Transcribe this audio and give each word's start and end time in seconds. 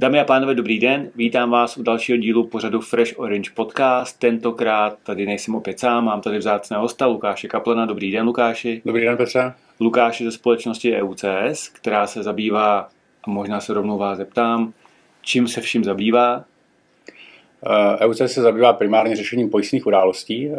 Dámy 0.00 0.20
a 0.20 0.24
pánové, 0.24 0.54
dobrý 0.54 0.78
den. 0.78 1.10
Vítám 1.16 1.50
vás 1.50 1.76
u 1.76 1.82
dalšího 1.82 2.18
dílu 2.18 2.46
pořadu 2.46 2.80
Fresh 2.80 3.18
Orange 3.18 3.50
Podcast. 3.54 4.18
Tentokrát 4.18 4.98
tady 5.02 5.26
nejsem 5.26 5.54
opět 5.54 5.80
sám, 5.80 6.04
mám 6.04 6.20
tady 6.20 6.38
vzácného 6.38 6.82
hosta 6.82 7.06
Lukáše 7.06 7.48
Kaplena. 7.48 7.86
Dobrý 7.86 8.10
den, 8.10 8.26
Lukáši. 8.26 8.82
Dobrý 8.84 9.02
den, 9.02 9.16
Petře. 9.16 9.52
Lukáš 9.80 10.20
je 10.20 10.26
ze 10.26 10.32
společnosti 10.32 10.96
EUCS, 10.96 11.68
která 11.68 12.06
se 12.06 12.22
zabývá, 12.22 12.88
a 13.24 13.30
možná 13.30 13.60
se 13.60 13.74
rovnou 13.74 13.98
vás 13.98 14.18
zeptám, 14.18 14.72
čím 15.22 15.48
se 15.48 15.60
vším 15.60 15.84
zabývá? 15.84 16.44
EUCS 18.00 18.32
se 18.32 18.42
zabývá 18.42 18.72
primárně 18.72 19.16
řešením 19.16 19.50
pojistných 19.50 19.86
událostí. 19.86 20.48
Eh, 20.48 20.56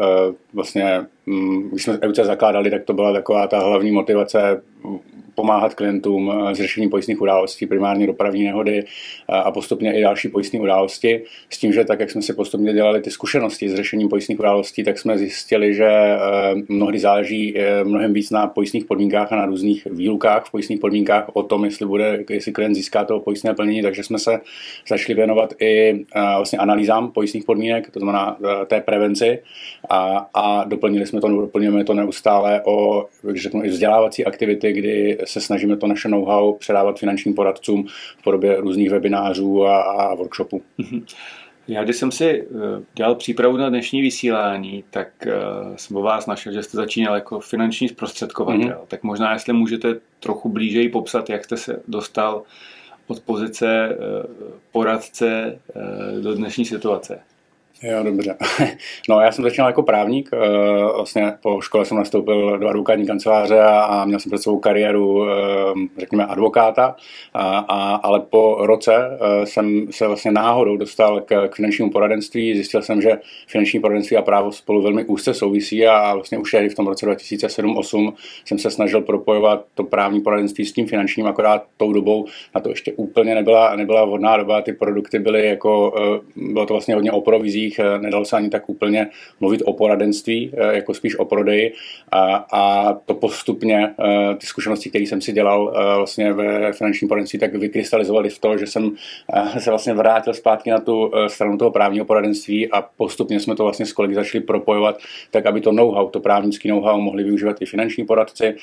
vlastně, 0.54 1.02
mm, 1.26 1.70
když 1.70 1.84
jsme 1.84 2.00
EUCS 2.02 2.20
zakládali, 2.20 2.72
tak 2.72 2.84
to 2.84 2.94
byla 2.94 3.14
taková 3.14 3.48
ta 3.48 3.60
hlavní 3.60 3.92
motivace 3.92 4.62
pomáhat 5.40 5.74
klientům 5.74 6.32
eh, 6.32 6.56
s 6.56 6.58
řešením 6.58 6.90
pojistných 6.90 7.22
událostí, 7.22 7.66
primárně 7.66 8.08
dopravní 8.08 8.44
nehody 8.44 8.80
eh, 8.80 9.36
a 9.36 9.52
postupně 9.52 10.00
i 10.00 10.02
další 10.02 10.28
pojistné 10.30 10.60
události. 10.60 11.24
S 11.50 11.58
tím, 11.58 11.74
že 11.74 11.86
tak, 11.86 12.00
jak 12.00 12.12
jsme 12.12 12.22
si 12.22 12.34
postupně 12.34 12.74
dělali 12.74 13.02
ty 13.02 13.12
zkušenosti 13.12 13.70
s 13.70 13.76
řešením 13.76 14.10
pojistných 14.10 14.40
událostí, 14.40 14.84
tak 14.84 15.00
jsme 15.00 15.18
zjistili, 15.18 15.74
že 15.74 15.88
eh, 15.88 16.18
mnohdy 16.70 17.00
záleží 17.00 17.56
mnohem 17.84 18.14
víc 18.14 18.32
na 18.32 18.48
pojistných 18.48 18.86
podmínkách 18.86 19.32
a 19.34 19.36
na 19.36 19.46
různých 19.46 19.88
výlukách 19.92 20.46
v 20.46 20.52
pojistných 20.52 20.80
podmínkách 20.80 21.30
o 21.34 21.44
tom, 21.44 21.66
jestli, 21.66 21.86
bude, 21.86 22.24
jestli 22.30 22.52
klient 22.52 22.76
získá 22.76 23.06
to 23.06 23.20
pojistné 23.20 23.54
plnění, 23.54 23.82
takže 23.82 24.04
jsme 24.04 24.20
se 24.20 24.40
začali 24.90 25.16
věnovat 25.16 25.54
i 25.60 26.06
vlastně 26.36 26.60
analýzám 26.60 27.12
pojistných 27.12 27.44
podmínek, 27.44 27.92
to 27.92 28.00
znamená 28.00 28.38
té 28.68 28.82
prevenci 28.82 29.40
a, 29.90 30.30
a 30.34 30.64
doplnili 30.64 31.06
jsme 31.06 31.22
to, 31.22 31.28
doplňujeme 31.28 31.84
to 31.84 31.94
neustále 31.94 32.62
o 32.66 33.06
řeknu, 33.36 33.64
i 33.64 33.70
vzdělávací 33.70 34.26
aktivity, 34.26 34.74
kdy 34.74 35.18
se 35.30 35.42
snažíme 35.42 35.78
to 35.78 35.88
naše 35.88 36.10
know-how 36.10 36.54
předávat 36.54 37.00
finančním 37.00 37.34
poradcům 37.34 37.88
v 38.18 38.24
podobě 38.24 38.56
různých 38.56 38.90
webinářů 38.90 39.66
a, 39.66 39.82
a 39.82 40.16
workshopů. 40.16 40.62
Mhm. 40.78 41.06
Já 41.68 41.84
když 41.84 41.96
jsem 41.96 42.12
si 42.12 42.26
eh, 42.26 42.46
dělal 42.96 43.16
přípravu 43.16 43.58
na 43.58 43.70
dnešní 43.70 44.02
vysílání, 44.02 44.84
tak 44.90 45.08
eh, 45.28 45.34
jsem 45.76 45.98
o 45.98 46.02
vás 46.02 46.26
našel, 46.26 46.54
že 46.54 46.64
jste 46.64 46.78
začínal 46.78 47.16
jako 47.16 47.40
finanční 47.40 47.90
zprostředkovatel. 47.90 48.68
Mm-hmm. 48.68 48.88
Tak 48.88 49.04
možná, 49.04 49.34
jestli 49.34 49.54
můžete 49.54 49.96
trochu 50.20 50.50
blíže 50.50 50.90
popsat, 50.90 51.30
jak 51.30 51.46
jste 51.46 51.58
se 51.58 51.82
dostal 51.88 52.44
od 53.08 53.20
pozice 53.20 53.90
eh, 53.90 53.96
poradce 54.72 55.60
do 56.22 56.36
dnešní 56.36 56.66
situace. 56.66 57.20
Jo, 57.84 58.04
dobře. 58.04 58.36
No, 59.10 59.22
já 59.22 59.32
jsem 59.32 59.44
začínal 59.44 59.70
jako 59.70 59.84
právník. 59.84 60.30
Eh, 60.34 60.38
vlastně 60.96 61.34
po 61.42 61.62
škole 61.62 61.86
jsem 61.86 61.98
nastoupil 61.98 62.58
do 62.58 62.68
advokátní 62.68 63.08
kanceláře 63.08 63.60
a 63.60 64.06
měl 64.06 64.20
jsem 64.20 64.30
před 64.30 64.42
svou 64.42 64.60
kariéru, 64.60 65.30
eh, 65.30 65.36
řekněme, 65.98 66.26
advokáta. 66.26 66.96
A, 67.34 67.58
a, 67.58 67.96
ale 67.96 68.20
po 68.20 68.58
roce 68.60 68.96
eh, 68.96 69.46
jsem 69.46 69.88
se 69.92 70.08
vlastně 70.08 70.32
náhodou 70.32 70.78
dostal 70.78 71.22
k, 71.22 71.48
k 71.48 71.56
finančnímu 71.56 71.92
poradenství. 71.92 72.54
Zjistil 72.54 72.82
jsem, 72.82 73.02
že 73.02 73.20
finanční 73.48 73.80
poradenství 73.80 74.18
a 74.18 74.22
právo 74.22 74.52
spolu 74.52 74.82
velmi 74.82 75.06
úzce 75.06 75.34
souvisí 75.34 75.88
a 75.88 76.14
vlastně 76.14 76.38
už 76.38 76.56
v 76.72 76.76
tom 76.76 76.88
roce 76.88 77.06
2007-2008 77.06 78.14
jsem 78.46 78.60
se 78.60 78.72
snažil 78.72 79.02
propojovat 79.02 79.66
to 79.76 79.84
právní 79.84 80.22
poradenství 80.22 80.66
s 80.66 80.74
tím 80.74 80.88
finančním, 80.88 81.26
akorát 81.26 81.64
tou 81.78 81.94
dobou 81.94 82.26
na 82.56 82.62
to 82.62 82.70
ještě 82.70 82.94
úplně 82.94 83.36
nebyla, 83.36 83.76
nebyla 83.76 84.06
vhodná 84.06 84.38
doba. 84.38 84.62
Ty 84.62 84.74
produkty 84.74 85.20
byly 85.20 85.48
jako, 85.48 85.94
bylo 86.36 86.66
to 86.66 86.74
vlastně 86.74 86.96
hodně 86.96 87.12
o 87.12 87.22
provizích, 87.22 87.69
prodejích, 87.70 87.80
eh, 87.80 88.00
nedalo 88.00 88.26
se 88.26 88.36
ani 88.36 88.50
tak 88.50 88.70
úplně 88.70 89.08
mluvit 89.40 89.62
o 89.66 89.74
poradenství, 89.74 90.52
eh, 90.54 90.76
jako 90.76 90.94
spíš 90.94 91.20
o 91.20 91.26
prodeji. 91.26 91.74
A, 92.12 92.46
a 92.52 92.94
to 92.94 93.14
postupně, 93.14 93.96
eh, 94.00 94.36
ty 94.36 94.46
zkušenosti, 94.46 94.90
které 94.90 95.04
jsem 95.04 95.22
si 95.22 95.32
dělal 95.32 95.74
vlastně 95.98 96.34
ve 96.34 96.74
finančním 96.74 97.08
poradenství, 97.08 97.40
tak 97.40 97.56
vykrystalizovaly 97.56 98.30
v 98.30 98.40
to, 98.40 98.58
že 98.58 98.68
jsem 98.68 98.92
se 99.60 99.70
vlastně 99.70 99.94
vrátil 99.94 100.34
zpátky 100.34 100.72
na 100.72 100.80
tu 100.80 101.12
stranu 101.28 101.58
toho 101.58 101.72
právního 101.72 102.06
poradenství 102.06 102.72
a 102.72 102.82
postupně 102.82 103.40
jsme 103.40 103.56
to 103.56 103.64
vlastně 103.64 103.86
s 103.86 103.94
kolegy 103.94 104.16
začali 104.16 104.44
propojovat, 104.44 105.00
tak 105.32 105.46
aby 105.46 105.62
to 105.62 105.72
know-how, 105.72 106.10
to 106.10 106.20
právnický 106.20 106.70
know-how 106.70 107.02
mohli 107.02 107.24
využívat 107.24 107.62
i 107.62 107.66
finanční 107.66 108.06
poradci 108.06 108.56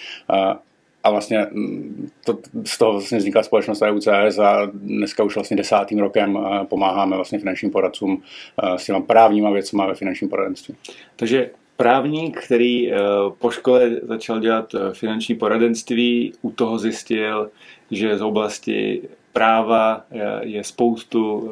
a 1.04 1.10
vlastně 1.10 1.46
mm, 1.50 2.10
to, 2.24 2.38
z 2.64 2.78
toho 2.78 2.92
vlastně 2.92 3.18
vznikla 3.18 3.42
společnost 3.42 3.82
EUCS 3.82 4.38
a 4.38 4.66
dneska 4.72 5.22
už 5.22 5.34
vlastně 5.34 5.56
desátým 5.56 5.98
rokem 5.98 6.38
eh, 6.38 6.64
pomáháme 6.64 7.16
vlastně 7.16 7.38
finančním 7.38 7.70
poradcům 7.70 8.22
eh, 8.62 8.78
s 8.78 8.84
těma 8.84 9.00
právníma 9.00 9.50
věcma 9.50 9.86
ve 9.86 9.94
finančním 9.94 10.30
poradenství. 10.30 10.74
Takže 11.16 11.50
právník, 11.76 12.40
který 12.40 12.92
eh, 12.92 12.98
po 13.38 13.50
škole 13.50 13.90
začal 14.02 14.40
dělat 14.40 14.74
finanční 14.92 15.34
poradenství, 15.34 16.32
u 16.42 16.50
toho 16.50 16.78
zjistil, 16.78 17.50
že 17.90 18.18
z 18.18 18.22
oblasti 18.22 19.02
práva 19.32 20.04
je 20.40 20.64
spoustu 20.64 21.50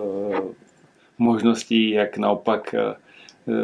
možností, 1.19 1.91
jak 1.91 2.19
naopak 2.19 2.75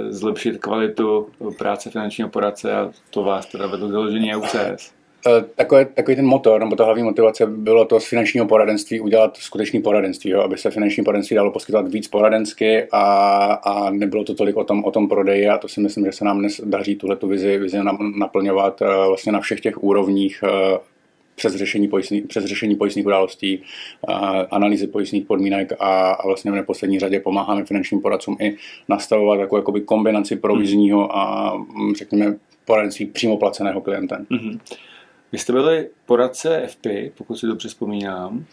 zlepšit 0.08 0.58
kvalitu 0.58 1.28
práce 1.58 1.90
finančního 1.90 2.30
poradce 2.30 2.72
a 2.72 2.90
to 3.10 3.22
vás 3.22 3.46
teda 3.46 3.66
vedlo 3.66 3.88
založení 3.88 4.34
EUCS. 4.34 4.99
Eh, 5.26 5.44
takový, 5.54 5.84
takový 5.94 6.16
ten 6.16 6.26
motor, 6.26 6.60
nebo 6.60 6.76
ta 6.76 6.84
hlavní 6.84 7.02
motivace 7.02 7.46
bylo 7.46 7.84
to 7.84 8.00
z 8.00 8.08
finančního 8.08 8.46
poradenství 8.46 9.00
udělat 9.00 9.36
skutečný 9.36 9.82
poradenství, 9.82 10.30
jo, 10.30 10.40
aby 10.40 10.58
se 10.58 10.70
finanční 10.70 11.04
poradenství 11.04 11.36
dalo 11.36 11.50
poskytovat 11.50 11.88
víc 11.88 12.08
poradensky 12.08 12.86
a, 12.92 13.02
a 13.52 13.90
nebylo 13.90 14.24
to 14.24 14.34
tolik 14.34 14.56
o 14.56 14.64
tom, 14.64 14.84
o 14.84 14.90
tom 14.90 15.08
prodeji 15.08 15.48
a 15.48 15.58
to 15.58 15.68
si 15.68 15.80
myslím, 15.80 16.06
že 16.06 16.12
se 16.12 16.24
nám 16.24 16.38
dnes 16.38 16.60
daří 16.64 16.96
tuhle 16.96 17.16
vizi, 17.26 17.58
vizi 17.58 17.78
naplňovat 18.18 18.82
eh, 18.82 18.86
vlastně 19.08 19.32
na 19.32 19.40
všech 19.40 19.60
těch 19.60 19.82
úrovních 19.82 20.44
eh, 20.44 20.78
přes 21.34 21.54
řešení, 21.54 21.88
pojistný, 21.88 22.20
přes 22.20 22.44
řešení 22.44 22.74
pojistných 22.74 23.06
událostí, 23.06 23.62
analýzy 24.50 24.86
pojistných 24.86 25.24
podmínek 25.24 25.72
a, 25.78 26.10
a 26.10 26.26
vlastně 26.26 26.50
v 26.50 26.54
neposlední 26.54 26.98
řadě 26.98 27.20
pomáháme 27.20 27.64
finančním 27.64 28.00
poradcům 28.00 28.36
i 28.40 28.56
nastavovat 28.88 29.40
takovou 29.40 29.58
jakoby 29.58 29.80
kombinaci 29.80 30.36
provizního 30.36 31.16
a 31.16 31.54
mm, 31.56 31.94
řekněme 31.94 32.36
poradenství 32.64 33.06
přímo 33.06 33.36
placeného 33.36 33.80
klientem. 33.80 34.26
Mm-hmm. 34.30 34.58
Vy 35.32 35.38
jste 35.38 35.52
byli 35.52 35.88
poradce 36.06 36.62
FP, 36.66 36.86
pokud 37.18 37.36
si 37.36 37.46
dobře 37.46 37.68
vzpomínám. 37.68 38.46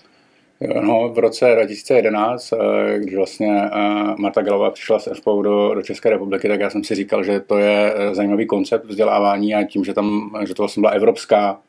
No, 0.81 1.09
v 1.09 1.19
roce 1.19 1.55
2011, 1.55 2.53
eh, 2.53 2.99
když 2.99 3.15
vlastně 3.15 3.61
eh, 3.63 4.15
Marta 4.19 4.41
Galová 4.41 4.71
přišla 4.71 4.99
s 4.99 5.13
FPO 5.13 5.41
do, 5.41 5.73
do 5.73 5.81
České 5.81 6.09
republiky, 6.09 6.47
tak 6.47 6.59
já 6.59 6.69
jsem 6.69 6.83
si 6.83 6.95
říkal, 6.95 7.23
že 7.23 7.39
to 7.39 7.57
je 7.57 7.93
eh, 7.95 8.15
zajímavý 8.15 8.47
koncept 8.47 8.85
vzdělávání 8.85 9.55
a 9.55 9.63
tím, 9.63 9.83
že 9.83 9.93
tam, 9.93 10.37
že 10.47 10.53
to 10.53 10.61
vlastně 10.61 10.81
byla 10.81 10.91
evropská, 10.91 11.59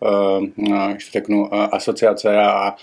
ještě 0.94 1.10
řeknu, 1.12 1.54
asociace 1.74 2.36
a 2.36 2.74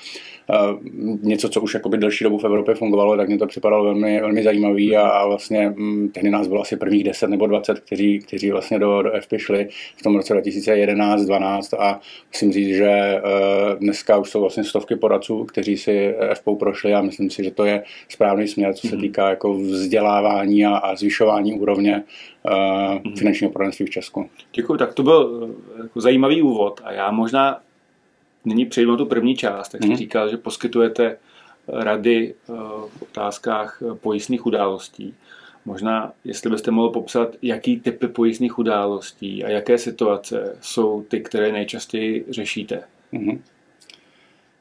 něco, 1.22 1.50
co 1.50 1.62
už 1.62 1.74
jakoby 1.74 1.98
delší 1.98 2.24
dobu 2.24 2.38
v 2.38 2.44
Evropě 2.44 2.76
fungovalo, 2.76 3.18
tak 3.18 3.28
mě 3.28 3.38
to 3.38 3.48
připadalo 3.48 3.84
velmi, 3.84 4.22
velmi 4.22 4.44
zajímavý 4.44 4.98
a, 4.98 5.08
a 5.08 5.28
vlastně 5.28 5.66
m, 5.78 6.10
tehdy 6.14 6.30
nás 6.30 6.48
bylo 6.48 6.62
asi 6.62 6.78
prvních 6.78 7.04
10 7.04 7.30
nebo 7.30 7.48
20, 7.48 7.80
kteří, 7.80 8.20
kteří 8.20 8.52
vlastně 8.52 8.80
do, 8.80 9.02
do 9.02 9.12
FP 9.22 9.34
šli 9.38 9.68
v 9.98 10.04
tom 10.04 10.16
roce 10.16 10.34
2011-12 10.34 11.78
a 11.80 12.00
musím 12.34 12.52
říct, 12.52 12.76
že 12.76 13.22
uh, 13.24 13.80
dneska 13.80 14.18
už 14.18 14.30
jsou 14.30 14.42
vlastně 14.42 14.64
stovky 14.64 14.96
poradců, 14.96 15.44
kteří 15.44 15.78
si 15.78 16.16
FPO 16.34 16.56
prošli 16.56 16.94
a 16.94 17.02
myslím 17.02 17.30
si, 17.30 17.44
že 17.44 17.52
to 17.52 17.66
je 17.66 17.84
správný 18.10 18.48
směr, 18.48 18.74
co 18.74 18.88
se 18.88 18.96
mhm. 18.96 19.02
týká 19.06 19.30
jako 19.30 19.54
vzdělávání 19.54 20.66
a, 20.66 20.78
a 20.78 20.96
zvyšování 20.96 21.60
úrovně 21.60 22.04
uh, 22.44 23.14
finančního 23.18 23.52
poradenství 23.52 23.86
v 23.86 23.90
Česku. 23.90 24.30
Děkuji, 24.54 24.78
tak 24.78 24.94
to 24.94 25.04
byl 25.04 25.50
jako 25.84 26.02
zajímavý 26.02 26.42
úvod 26.42 26.82
a 26.84 26.92
já 26.94 27.12
možná 27.12 27.60
nyní 28.46 28.66
přejdu 28.66 28.92
na 28.92 28.98
tu 28.98 29.06
první 29.06 29.36
část, 29.36 29.70
tak 29.70 29.82
jsi 29.82 29.88
hmm. 29.88 29.98
říkal, 29.98 30.30
že 30.30 30.38
poskytujete 30.38 31.18
rady 31.68 32.34
eh, 32.34 32.54
v 32.98 33.02
otázkách 33.02 33.82
eh, 33.82 33.96
pojistných 33.96 34.46
událostí. 34.46 35.14
Možná, 35.66 36.14
jestli 36.24 36.50
byste 36.50 36.72
mohl 36.72 36.90
popsat, 36.90 37.36
jaký 37.42 37.80
typy 37.80 38.08
pojistných 38.08 38.60
událostí 38.60 39.44
a 39.44 39.50
jaké 39.50 39.78
situace 39.78 40.58
jsou 40.62 41.02
ty, 41.04 41.22
které 41.22 41.52
nejčastěji 41.52 42.26
řešíte. 42.30 42.84
Mm-hmm. 43.14 43.40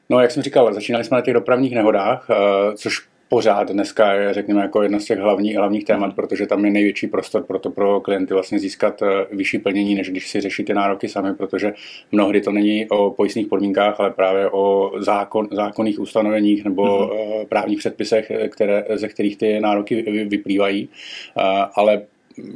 No, 0.09 0.19
jak 0.19 0.31
jsem 0.31 0.43
říkal, 0.43 0.73
začínali 0.73 1.03
jsme 1.03 1.17
na 1.17 1.21
těch 1.21 1.33
dopravních 1.33 1.75
nehodách, 1.75 2.27
eh, 2.29 2.35
což 2.75 3.07
pořád 3.29 3.71
dneska 3.71 4.13
je, 4.13 4.33
řekněme, 4.33 4.61
jako 4.61 4.83
jedno 4.83 4.99
z 4.99 5.05
těch 5.05 5.19
hlavních, 5.19 5.57
hlavních 5.57 5.85
témat, 5.85 6.15
protože 6.15 6.45
tam 6.45 6.65
je 6.65 6.71
největší 6.71 7.07
prostor 7.07 7.43
pro 7.43 7.59
to 7.59 7.69
pro 7.69 8.01
klienty 8.01 8.33
vlastně 8.33 8.59
získat 8.59 9.01
eh, 9.01 9.05
vyšší 9.31 9.59
plnění, 9.59 9.95
než 9.95 10.09
když 10.09 10.29
si 10.29 10.41
řeší 10.41 10.63
ty 10.63 10.73
nároky 10.73 11.07
sami, 11.07 11.33
protože 11.33 11.73
mnohdy 12.11 12.41
to 12.41 12.51
není 12.51 12.89
o 12.89 13.11
pojistných 13.11 13.47
podmínkách, 13.47 13.99
ale 13.99 14.09
právě 14.11 14.49
o 14.49 14.91
zákon, 14.97 15.47
zákonných 15.51 15.99
ustanoveních 15.99 16.63
nebo 16.63 16.83
mm-hmm. 16.83 17.45
právních 17.49 17.79
předpisech, 17.79 18.31
které, 18.49 18.85
ze 18.93 19.07
kterých 19.07 19.37
ty 19.37 19.59
nároky 19.59 20.25
vyplývají. 20.29 20.89
Eh, 21.37 21.41
ale 21.75 22.01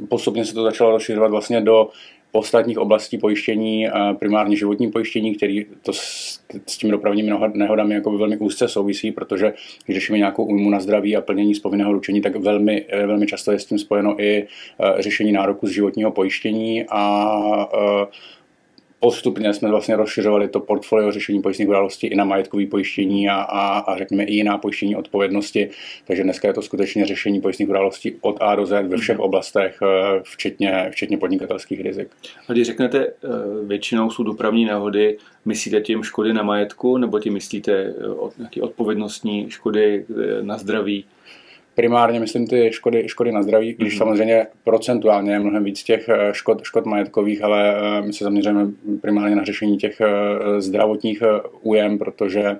postupně 0.08 0.44
se 0.44 0.54
to 0.54 0.62
začalo 0.62 0.90
rozšiřovat 0.90 1.30
vlastně 1.30 1.60
do 1.60 1.88
ostatních 2.32 2.78
oblastí 2.78 3.18
pojištění, 3.18 3.88
primárně 4.18 4.56
životní 4.56 4.90
pojištění, 4.90 5.34
který 5.34 5.66
to 5.82 5.92
s, 5.92 6.40
s 6.66 6.78
těmi 6.78 6.90
dopravními 6.90 7.32
nehodami 7.54 7.94
jako 7.94 8.18
velmi 8.18 8.36
úzce 8.36 8.68
souvisí, 8.68 9.12
protože 9.12 9.52
když 9.86 9.96
řešíme 9.96 10.18
nějakou 10.18 10.44
újmu 10.44 10.70
na 10.70 10.80
zdraví 10.80 11.16
a 11.16 11.20
plnění 11.20 11.54
z 11.54 11.60
povinného 11.60 11.92
ručení, 11.92 12.20
tak 12.20 12.36
velmi, 12.36 12.86
velmi 13.06 13.26
často 13.26 13.52
je 13.52 13.58
s 13.58 13.64
tím 13.64 13.78
spojeno 13.78 14.20
i 14.22 14.46
řešení 14.98 15.32
nároku 15.32 15.66
z 15.66 15.70
životního 15.70 16.10
pojištění 16.10 16.84
a 16.88 17.68
postupně 19.00 19.54
jsme 19.54 19.70
vlastně 19.70 19.96
rozšiřovali 19.96 20.48
to 20.48 20.60
portfolio 20.60 21.12
řešení 21.12 21.42
pojistných 21.42 21.68
událostí 21.68 22.06
i 22.06 22.16
na 22.16 22.24
majetkové 22.24 22.66
pojištění 22.66 23.28
a, 23.28 23.34
a, 23.34 23.78
a 23.78 23.98
řekněme 23.98 24.24
i 24.24 24.34
jiná 24.34 24.58
pojištění 24.58 24.96
odpovědnosti. 24.96 25.70
Takže 26.06 26.22
dneska 26.22 26.48
je 26.48 26.54
to 26.54 26.62
skutečně 26.62 27.06
řešení 27.06 27.40
pojistných 27.40 27.68
událostí 27.68 28.16
od 28.20 28.36
A 28.40 28.54
do 28.54 28.66
Z 28.66 28.88
ve 28.88 28.96
všech 28.96 29.16
mhm. 29.16 29.24
oblastech, 29.24 29.78
eh, 29.82 30.20
včetně, 30.22 30.88
včetně 30.90 31.18
podnikatelských 31.18 31.80
rizik. 31.80 32.08
A 32.48 32.52
když 32.52 32.66
řeknete, 32.66 33.06
eh, 33.06 33.12
většinou 33.64 34.10
jsou 34.10 34.22
dopravní 34.22 34.64
nehody, 34.64 35.18
myslíte 35.44 35.80
tím 35.80 36.02
škody 36.02 36.32
na 36.32 36.42
majetku, 36.42 36.96
nebo 36.96 37.18
tím 37.18 37.32
myslíte 37.32 37.94
nějaké 38.38 38.62
odpovědnostní 38.62 39.50
škody 39.50 40.04
na 40.42 40.58
zdraví? 40.58 41.04
Primárně 41.80 42.20
myslím 42.20 42.46
ty 42.46 42.70
škody, 42.72 43.04
škody 43.06 43.32
na 43.32 43.42
zdraví, 43.42 43.74
když 43.78 43.94
mm-hmm. 43.94 43.98
samozřejmě 43.98 44.46
procentuálně 44.64 45.32
je 45.32 45.38
mnohem 45.38 45.64
víc 45.64 45.82
těch 45.82 46.08
eh, 46.08 46.28
škod, 46.32 46.62
škod 46.62 46.86
majetkových, 46.86 47.42
ale 47.42 47.74
eh, 47.76 48.02
my 48.02 48.12
se 48.12 48.24
zaměřujeme 48.24 48.66
primárně 49.00 49.36
na 49.36 49.44
řešení 49.44 49.78
těch 49.78 50.00
eh, 50.00 50.60
zdravotních 50.60 51.22
újem, 51.62 51.98
protože 51.98 52.56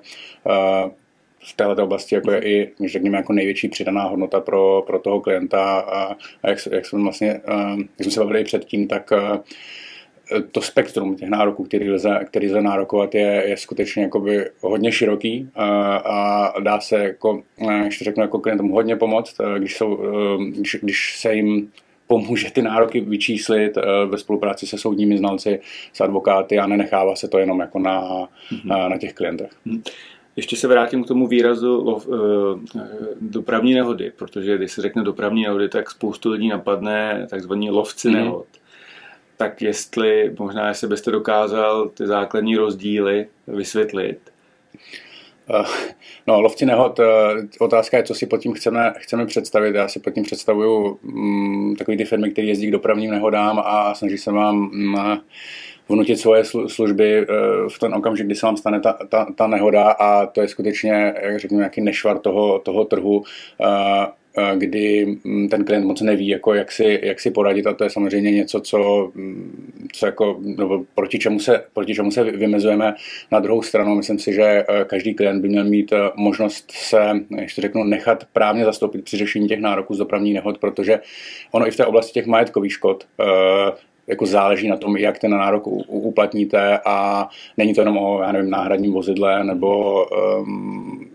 v 1.43 1.53
této 1.55 1.83
oblasti 1.83 2.15
jako 2.15 2.31
je 2.31 2.41
i, 2.41 2.71
řekněme, 2.87 3.17
jako 3.17 3.33
největší 3.33 3.67
přidaná 3.67 4.03
hodnota 4.03 4.39
pro, 4.39 4.83
pro 4.87 4.99
toho 4.99 5.21
klienta 5.21 5.79
a, 5.79 6.13
a 6.43 6.49
jak, 6.49 6.57
jak, 6.71 6.85
jsme 6.85 7.03
vlastně, 7.03 7.41
jak 7.77 8.03
jsme 8.03 8.11
se 8.11 8.19
bavili 8.19 8.43
předtím, 8.43 8.87
tak 8.87 9.13
to 10.51 10.61
spektrum 10.61 11.15
těch 11.15 11.29
nároků, 11.29 11.63
který 11.63 11.91
lze, 11.91 12.19
který 12.25 12.47
lze 12.47 12.61
nárokovat, 12.61 13.15
je, 13.15 13.43
je 13.47 13.57
skutečně 13.57 14.03
jakoby 14.03 14.49
hodně 14.61 14.91
široký 14.91 15.49
a, 15.55 15.95
a 15.95 16.59
dá 16.59 16.79
se, 16.79 16.97
jako, 16.97 17.41
když 17.81 17.97
to 17.97 18.03
řeknu, 18.03 18.23
jako 18.23 18.39
klientům 18.39 18.69
hodně 18.69 18.95
pomoct, 18.95 19.35
když, 19.57 19.77
jsou, 19.77 19.99
když, 20.49 20.77
když 20.81 21.19
se 21.19 21.33
jim 21.33 21.71
pomůže 22.07 22.51
ty 22.51 22.61
nároky 22.61 23.01
vyčíslit 23.01 23.77
ve 24.09 24.17
spolupráci 24.17 24.67
se 24.67 24.77
soudními 24.77 25.17
znalci, 25.17 25.59
s 25.93 26.01
advokáty 26.01 26.59
a 26.59 26.67
nenechává 26.67 27.15
se 27.15 27.27
to 27.27 27.39
jenom 27.39 27.59
jako 27.59 27.79
na, 27.79 28.01
mm-hmm. 28.01 28.89
na, 28.89 28.97
těch 28.97 29.13
klientech. 29.13 29.51
Mm-hmm. 29.67 29.81
Ještě 30.35 30.55
se 30.55 30.67
vrátím 30.67 31.03
k 31.03 31.07
tomu 31.07 31.27
výrazu 31.27 31.97
dopravní 33.21 33.73
nehody, 33.73 34.11
protože 34.15 34.57
když 34.57 34.71
se 34.71 34.81
řekne 34.81 35.03
dopravní 35.03 35.43
nehody, 35.43 35.69
tak 35.69 35.91
spoustu 35.91 36.29
lidí 36.29 36.49
napadne 36.49 37.27
takzvaný 37.29 37.69
lovci 37.69 38.07
mm-hmm. 38.07 38.13
nehod 38.13 38.47
tak 39.41 39.61
jestli 39.61 40.33
možná, 40.39 40.67
jestli 40.67 40.87
byste 40.87 41.11
dokázal 41.11 41.89
ty 41.89 42.07
základní 42.07 42.55
rozdíly 42.55 43.27
vysvětlit. 43.47 44.19
Eh, 45.53 45.63
no, 46.27 46.41
lovci 46.41 46.65
nehod, 46.65 46.99
eh, 46.99 47.03
otázka 47.59 47.97
je, 47.97 48.03
co 48.03 48.15
si 48.15 48.25
pod 48.25 48.37
tím 48.37 48.53
chceme, 48.53 48.93
chceme 48.97 49.25
představit. 49.25 49.75
Já 49.75 49.87
si 49.87 49.99
pod 49.99 50.11
tím 50.11 50.23
představuju 50.23 50.99
mm, 51.03 51.75
takový 51.75 51.97
ty 51.97 52.05
firmy, 52.05 52.31
které 52.31 52.47
jezdí 52.47 52.67
k 52.67 52.71
dopravním 52.71 53.11
nehodám 53.11 53.61
a 53.65 53.93
snaží 53.93 54.17
se 54.17 54.31
vám 54.31 54.55
mm, 54.55 54.95
vnutit 55.89 56.19
svoje 56.19 56.43
služby 56.67 57.17
eh, 57.17 57.25
v 57.69 57.79
ten 57.79 57.93
okamžik, 57.93 58.25
kdy 58.25 58.35
se 58.35 58.45
vám 58.45 58.57
stane 58.57 58.79
ta, 58.79 58.93
ta, 59.09 59.27
ta 59.35 59.47
nehoda 59.47 59.91
a 59.91 60.25
to 60.25 60.41
je 60.41 60.47
skutečně, 60.47 61.13
jak 61.21 61.39
řeknu, 61.39 61.57
nějaký 61.57 61.81
nešvar 61.81 62.19
toho, 62.19 62.59
toho 62.59 62.85
trhu 62.85 63.23
kdy 64.55 65.17
mm, 65.23 65.49
ten 65.49 65.65
klient 65.65 65.85
moc 65.85 66.01
neví, 66.01 66.27
jako 66.27 66.53
jak, 66.53 66.71
si, 66.71 66.99
jak 67.03 67.19
si 67.19 67.31
poradit 67.31 67.67
a 67.67 67.73
to 67.73 67.83
je 67.83 67.89
samozřejmě 67.89 68.31
něco, 68.31 68.61
co, 68.61 69.11
mm, 69.15 69.89
co 69.93 70.05
jako, 70.05 70.37
nebo 70.41 70.83
proti, 70.95 71.19
čemu 71.19 71.39
se, 71.39 71.63
proti 71.73 71.95
čemu 71.95 72.11
se 72.11 72.23
vymezujeme. 72.23 72.93
Na 73.31 73.39
druhou 73.39 73.61
stranu 73.61 73.95
myslím 73.95 74.19
si, 74.19 74.33
že 74.33 74.43
eh, 74.43 74.65
každý 74.85 75.13
klient 75.13 75.41
by 75.41 75.49
měl 75.49 75.63
mít 75.63 75.93
eh, 75.93 75.97
možnost 76.15 76.71
se, 76.71 76.99
ještě 77.37 77.61
řeknu, 77.61 77.83
nechat 77.83 78.23
právně 78.33 78.65
zastoupit 78.65 79.03
při 79.03 79.17
řešení 79.17 79.47
těch 79.47 79.59
nároků 79.59 79.93
z 79.93 79.97
dopravní 79.97 80.33
nehod, 80.33 80.57
protože 80.57 80.99
ono 81.51 81.67
i 81.67 81.71
v 81.71 81.77
té 81.77 81.85
oblasti 81.85 82.13
těch 82.13 82.25
majetkových 82.25 82.73
škod 82.73 83.05
eh, 83.19 83.71
jako 84.07 84.25
záleží 84.25 84.67
na 84.67 84.77
tom, 84.77 84.97
jak 84.97 85.19
ten 85.19 85.31
nárok 85.31 85.67
uplatníte 85.87 86.79
a 86.85 87.27
není 87.57 87.73
to 87.73 87.81
jenom 87.81 87.97
o, 87.97 88.21
já 88.21 88.31
nevím, 88.31 88.49
náhradním 88.49 88.93
vozidle 88.93 89.43
nebo 89.43 90.03
um, 90.05 91.10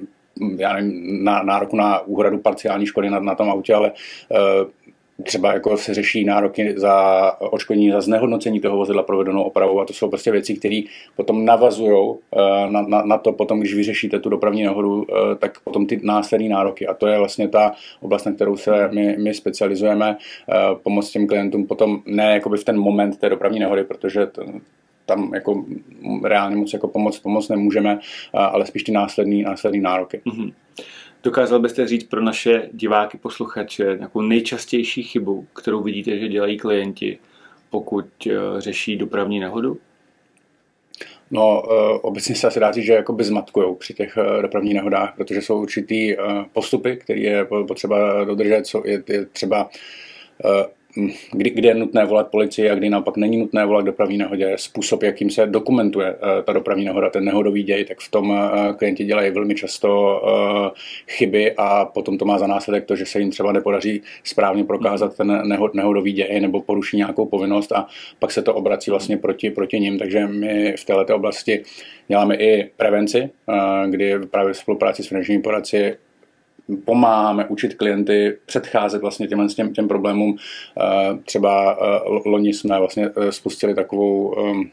já 0.59 0.73
nevím, 0.73 1.25
na, 1.25 1.43
nároku 1.43 1.77
na 1.77 2.01
úhradu 2.01 2.39
parciální 2.39 2.87
škody 2.87 3.11
na, 3.11 3.21
na 3.21 3.35
tom 3.35 3.51
autě, 3.51 3.75
ale 3.75 3.93
uh, 4.31 4.71
třeba 5.23 5.53
jako 5.53 5.77
se 5.77 5.95
řeší 5.95 6.25
nároky 6.25 6.75
za 6.77 7.33
očkodnění 7.41 7.91
za 7.91 8.01
znehodnocení 8.01 8.61
toho 8.61 8.77
vozidla 8.77 9.03
provedenou 9.03 9.43
opravou 9.43 9.81
a 9.81 9.85
to 9.85 9.93
jsou 9.93 10.09
prostě 10.09 10.31
věci, 10.31 10.55
které 10.55 10.81
potom 11.17 11.45
navazují 11.45 12.15
eh, 12.37 12.71
na, 12.71 12.83
na, 12.83 13.03
na 13.03 13.19
to 13.19 13.33
potom, 13.33 13.61
když 13.61 13.75
vyřešíte 13.75 14.19
tu 14.19 14.29
dopravní 14.29 14.63
nehodu, 14.63 15.07
eh, 15.11 15.35
tak 15.35 15.61
potom 15.61 15.87
ty 15.87 16.01
následné 16.03 16.49
nároky. 16.49 16.87
A 16.87 16.95
to 16.95 17.07
je 17.07 17.19
vlastně 17.19 17.49
ta 17.49 17.73
oblast, 18.01 18.25
na 18.25 18.33
kterou 18.33 18.57
se 18.57 18.89
my, 18.93 19.17
my 19.19 19.35
specializujeme, 19.35 20.17
pomoct 20.83 21.11
těm 21.11 21.27
klientům 21.27 21.67
potom 21.67 22.03
ne 22.07 22.35
jakoby 22.35 22.57
v 22.57 22.65
ten 22.65 22.79
moment 22.79 23.19
té 23.19 23.29
dopravní 23.29 23.59
nehody, 23.59 23.85
protože 23.85 24.27
to, 24.27 24.43
tam 25.07 25.35
jako 25.35 25.65
reálně 26.25 26.57
moc 26.57 26.73
jako 26.73 26.89
pomoc, 26.89 27.19
pomoc 27.19 27.49
nemůžeme, 27.49 27.99
ale 28.33 28.67
spíš 28.67 28.83
ty 28.83 28.93
následní, 28.93 29.43
následní 29.43 29.81
nároky. 29.81 30.21
Mm-hmm. 30.27 30.53
Dokázal 31.23 31.61
byste 31.61 31.87
říct 31.87 32.05
pro 32.05 32.21
naše 32.21 32.69
diváky, 32.73 33.19
posluchače 33.19 33.95
nějakou 33.97 34.21
nejčastější 34.21 35.03
chybu, 35.03 35.47
kterou 35.53 35.83
vidíte, 35.83 36.19
že 36.19 36.29
dělají 36.29 36.59
klienti, 36.59 37.19
pokud 37.71 38.07
e, 38.27 38.31
řeší 38.59 38.97
dopravní 38.97 39.41
nehodu? 39.41 39.79
No, 41.31 41.63
e, 41.71 41.99
obecně 41.99 42.35
se 42.35 42.47
asi 42.47 42.61
dá 42.61 42.73
říct, 42.73 42.85
že 42.85 42.93
jakoby 42.93 43.25
zmatkujou 43.25 43.75
při 43.75 43.95
těch 43.95 44.17
e, 44.17 44.43
dopravních 44.43 44.75
nehodách, 44.75 45.15
protože 45.17 45.43
jsou 45.43 45.63
určitý 45.63 46.17
postupy, 46.53 46.97
které 46.97 47.21
je 47.21 47.45
potřeba 47.45 48.25
dodržet, 48.25 48.65
je, 48.85 49.03
je 49.09 49.27
třeba 49.27 49.71
kdy, 51.33 51.51
kdy 51.51 51.69
je 51.69 51.75
nutné 51.75 52.05
volat 52.05 52.29
policii 52.29 52.71
a 52.71 52.75
kdy 52.75 52.91
naopak 52.91 53.17
není 53.17 53.37
nutné 53.37 53.67
volat 53.67 53.85
dopravní 53.85 54.19
nehodě, 54.19 54.53
způsob, 54.57 55.03
jakým 55.03 55.31
se 55.31 55.47
dokumentuje 55.47 56.15
uh, 56.15 56.19
ta 56.45 56.53
dopravní 56.53 56.85
nehoda, 56.85 57.11
ten 57.11 57.25
nehodový 57.25 57.63
děj, 57.63 57.85
tak 57.85 58.01
v 58.01 58.11
tom 58.11 58.31
uh, 58.31 58.73
klienti 58.77 59.05
dělají 59.05 59.31
velmi 59.31 59.55
často 59.55 60.21
uh, 60.23 60.69
chyby 61.09 61.53
a 61.57 61.85
potom 61.85 62.19
to 62.19 62.25
má 62.25 62.39
za 62.39 62.47
následek 62.47 62.85
to, 62.85 62.97
že 62.97 63.07
se 63.07 63.19
jim 63.19 63.31
třeba 63.31 63.53
nepodaří 63.53 64.03
správně 64.25 64.65
prokázat 64.65 65.17
ten 65.17 65.49
nehod, 65.49 65.75
nehodový 65.75 66.13
děj 66.13 66.41
nebo 66.41 66.61
poruší 66.61 66.97
nějakou 66.97 67.27
povinnost 67.27 67.73
a 67.73 67.87
pak 68.19 68.33
se 68.33 68.43
to 68.43 68.55
obrací 68.55 68.91
vlastně 68.91 69.17
proti, 69.17 69.51
proti 69.51 69.81
ním, 69.81 69.99
takže 69.99 70.27
my 70.27 70.75
v 70.79 70.85
této 70.85 71.17
oblasti 71.17 71.63
děláme 72.09 72.37
i 72.37 72.71
prevenci, 72.77 73.31
kdy 73.91 74.19
právě 74.31 74.53
v 74.53 74.57
spolupráci 74.57 75.03
s 75.03 75.09
finančními 75.09 75.43
poradci 75.43 75.97
pomáháme 76.85 77.45
učit 77.45 77.75
klienty 77.75 78.39
předcházet 78.47 79.03
vlastně 79.03 79.27
těm, 79.27 79.49
těm, 79.49 79.73
těm 79.73 79.89
problémům. 79.89 80.37
Eh, 80.81 81.19
třeba 81.25 81.79
eh, 81.81 82.29
loni 82.29 82.55
jsme 82.55 82.79
vlastně 82.79 83.11
eh, 83.17 83.33
spustili 83.33 83.75
takovou 83.75 84.29
um, 84.29 84.71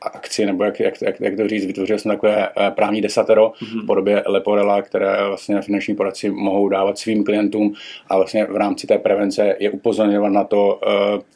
akci, 0.00 0.46
nebo 0.46 0.64
jak, 0.64 0.80
jak, 0.80 1.02
jak, 1.02 1.20
jak 1.20 1.36
to 1.36 1.48
říct, 1.48 1.66
vytvořili 1.66 1.98
jsme 1.98 2.14
takové 2.14 2.48
právní 2.70 3.00
desatero 3.00 3.48
mm-hmm. 3.48 3.82
v 3.82 3.86
podobě 3.86 4.22
Leporela, 4.26 4.82
které 4.82 5.28
vlastně 5.28 5.62
finanční 5.62 5.94
poradci 5.94 6.30
mohou 6.30 6.68
dávat 6.68 6.98
svým 6.98 7.24
klientům 7.24 7.74
a 8.08 8.16
vlastně 8.16 8.44
v 8.44 8.56
rámci 8.56 8.86
té 8.86 8.98
prevence 8.98 9.56
je 9.58 9.70
upozorňovat 9.70 10.32
na 10.32 10.44
to, 10.44 10.80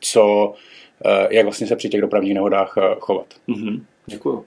co, 0.00 0.54
jak 1.30 1.44
vlastně 1.44 1.66
se 1.66 1.76
při 1.76 1.88
těch 1.88 2.00
dopravních 2.00 2.34
nehodách 2.34 2.74
chovat. 3.00 3.26
Mm-hmm. 3.48 3.80
Děkuji. 4.06 4.44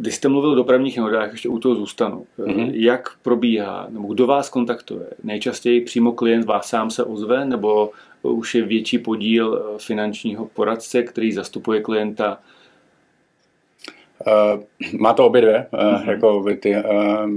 Když 0.00 0.14
jste 0.14 0.28
mluvil 0.28 0.50
o 0.50 0.54
dopravních 0.54 0.96
nehodách, 0.96 1.32
ještě 1.32 1.48
u 1.48 1.58
toho 1.58 1.74
zůstanu. 1.74 2.26
Mm-hmm. 2.38 2.70
Jak 2.74 3.10
probíhá, 3.22 3.86
nebo 3.88 4.14
kdo 4.14 4.26
vás 4.26 4.48
kontaktuje? 4.48 5.06
Nejčastěji 5.22 5.80
přímo 5.80 6.12
klient 6.12 6.44
vás 6.44 6.68
sám 6.68 6.90
se 6.90 7.04
ozve, 7.04 7.44
nebo 7.44 7.90
už 8.22 8.54
je 8.54 8.62
větší 8.62 8.98
podíl 8.98 9.62
eh, 9.74 9.78
finančního 9.78 10.46
poradce, 10.46 11.02
který 11.02 11.32
zastupuje 11.32 11.80
klienta? 11.80 12.38
Uh, 14.26 14.62
má 15.00 15.12
to 15.12 15.26
obě 15.26 15.42
dvě. 15.42 15.66
Uh, 15.72 15.80
mm-hmm. 15.80 16.10
jako 16.10 16.44
ty, 16.60 16.76
uh, 16.76 17.30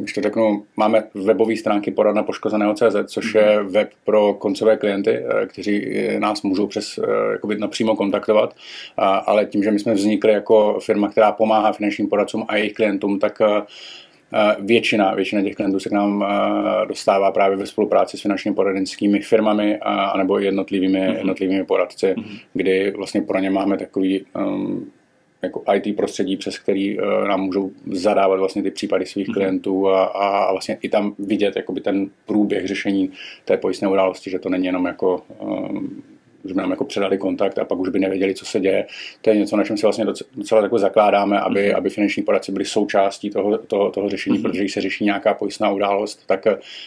když 0.00 0.12
to 0.12 0.20
řeknu, 0.20 0.64
máme 0.76 1.02
webové 1.14 1.56
stránky 1.56 1.90
poradna 1.90 2.22
poškozeného 2.22 2.74
CZ, 2.74 2.96
což 3.06 3.34
je 3.34 3.62
mhm. 3.62 3.72
web 3.72 3.90
pro 4.04 4.34
koncové 4.34 4.76
klienty, 4.76 5.10
eh, 5.10 5.46
kteří 5.46 5.86
nás 6.18 6.42
můžou 6.42 6.66
přes 6.66 6.98
eh, 6.98 7.32
jakoby 7.32 7.58
napřímo 7.58 7.96
kontaktovat, 7.96 8.54
ale 8.96 9.46
tím, 9.46 9.62
že 9.62 9.70
my 9.70 9.78
jsme 9.78 9.94
vznikli 9.94 10.32
jako 10.32 10.78
firma, 10.80 11.08
která 11.08 11.32
pomáhá 11.32 11.72
finančním 11.72 12.08
poradcům 12.08 12.44
a 12.48 12.56
jejich 12.56 12.72
klientům, 12.72 13.18
tak 13.18 13.40
eh, 13.40 13.62
Většina, 14.58 15.14
většina 15.14 15.42
těch 15.42 15.54
klientů 15.54 15.80
se 15.80 15.88
k 15.88 15.92
nám 15.92 16.24
dostává 16.88 17.30
právě 17.30 17.56
ve 17.56 17.66
spolupráci 17.66 18.18
s 18.18 18.22
finančně 18.22 18.52
poradenskými 18.52 19.20
firmami 19.20 19.78
a, 19.78 20.18
nebo 20.18 20.38
jednotlivými, 20.38 21.00
mm-hmm. 21.00 21.16
jednotlivými 21.16 21.64
poradci, 21.64 22.06
mm-hmm. 22.06 22.40
kdy 22.54 22.90
vlastně 22.90 23.22
pro 23.22 23.38
ně 23.38 23.50
máme 23.50 23.78
takový 23.78 24.24
um, 24.36 24.90
jako 25.42 25.64
IT 25.74 25.96
prostředí, 25.96 26.36
přes 26.36 26.58
který 26.58 26.98
uh, 26.98 27.04
nám 27.28 27.40
můžou 27.40 27.70
zadávat 27.92 28.38
vlastně 28.38 28.62
ty 28.62 28.70
případy 28.70 29.06
svých 29.06 29.28
mm-hmm. 29.28 29.32
klientů 29.32 29.88
a, 29.88 30.04
a 30.04 30.52
vlastně 30.52 30.78
i 30.82 30.88
tam 30.88 31.14
vidět 31.18 31.56
jakoby 31.56 31.80
ten 31.80 32.10
průběh 32.26 32.66
řešení 32.66 33.10
té 33.44 33.56
pojistné 33.56 33.88
události, 33.88 34.30
že 34.30 34.38
to 34.38 34.48
není 34.48 34.66
jenom 34.66 34.86
jako 34.86 35.22
um, 35.38 36.02
že 36.44 36.54
by 36.54 36.60
nám 36.60 36.70
jako 36.70 36.84
předali 36.84 37.18
kontakt 37.18 37.58
a 37.58 37.64
pak 37.64 37.78
už 37.78 37.88
by 37.88 37.98
nevěděli, 37.98 38.34
co 38.34 38.44
se 38.44 38.60
děje. 38.60 38.86
To 39.22 39.30
je 39.30 39.36
něco, 39.36 39.56
na 39.56 39.64
čem 39.64 39.76
si 39.76 39.86
vlastně 39.86 40.04
docela, 40.36 40.62
jako 40.62 40.78
zakládáme, 40.78 41.40
aby, 41.40 41.60
mm-hmm. 41.60 41.76
aby 41.76 41.90
finanční 41.90 42.22
poradci 42.22 42.52
byli 42.52 42.64
součástí 42.64 43.30
toho, 43.30 43.58
toho, 43.58 43.90
toho 43.90 44.08
řešení, 44.08 44.38
mm-hmm. 44.38 44.42
protože 44.42 44.60
když 44.60 44.72
se 44.72 44.80
řeší 44.80 45.04
nějaká 45.04 45.34
pojistná 45.34 45.70
událost, 45.70 46.26
tak 46.26 46.46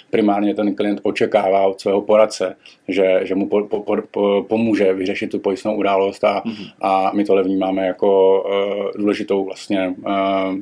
primárně 0.09 0.55
ten 0.55 0.75
klient 0.75 0.99
očekává 1.03 1.67
od 1.67 1.81
svého 1.81 2.01
poradce, 2.01 2.55
že, 2.87 3.19
že 3.23 3.35
mu 3.35 3.47
po, 3.47 3.63
po, 3.63 3.95
po, 4.11 4.45
pomůže 4.49 4.93
vyřešit 4.93 5.31
tu 5.31 5.39
pojistnou 5.39 5.75
událost 5.75 6.23
a, 6.23 6.41
mm-hmm. 6.41 6.71
a 6.81 7.11
my 7.15 7.25
tohle 7.25 7.43
vnímáme 7.43 7.87
jako 7.87 8.41
uh, 8.41 8.91
důležitou 8.95 9.45
vlastně 9.45 9.95
uh, 10.05 10.57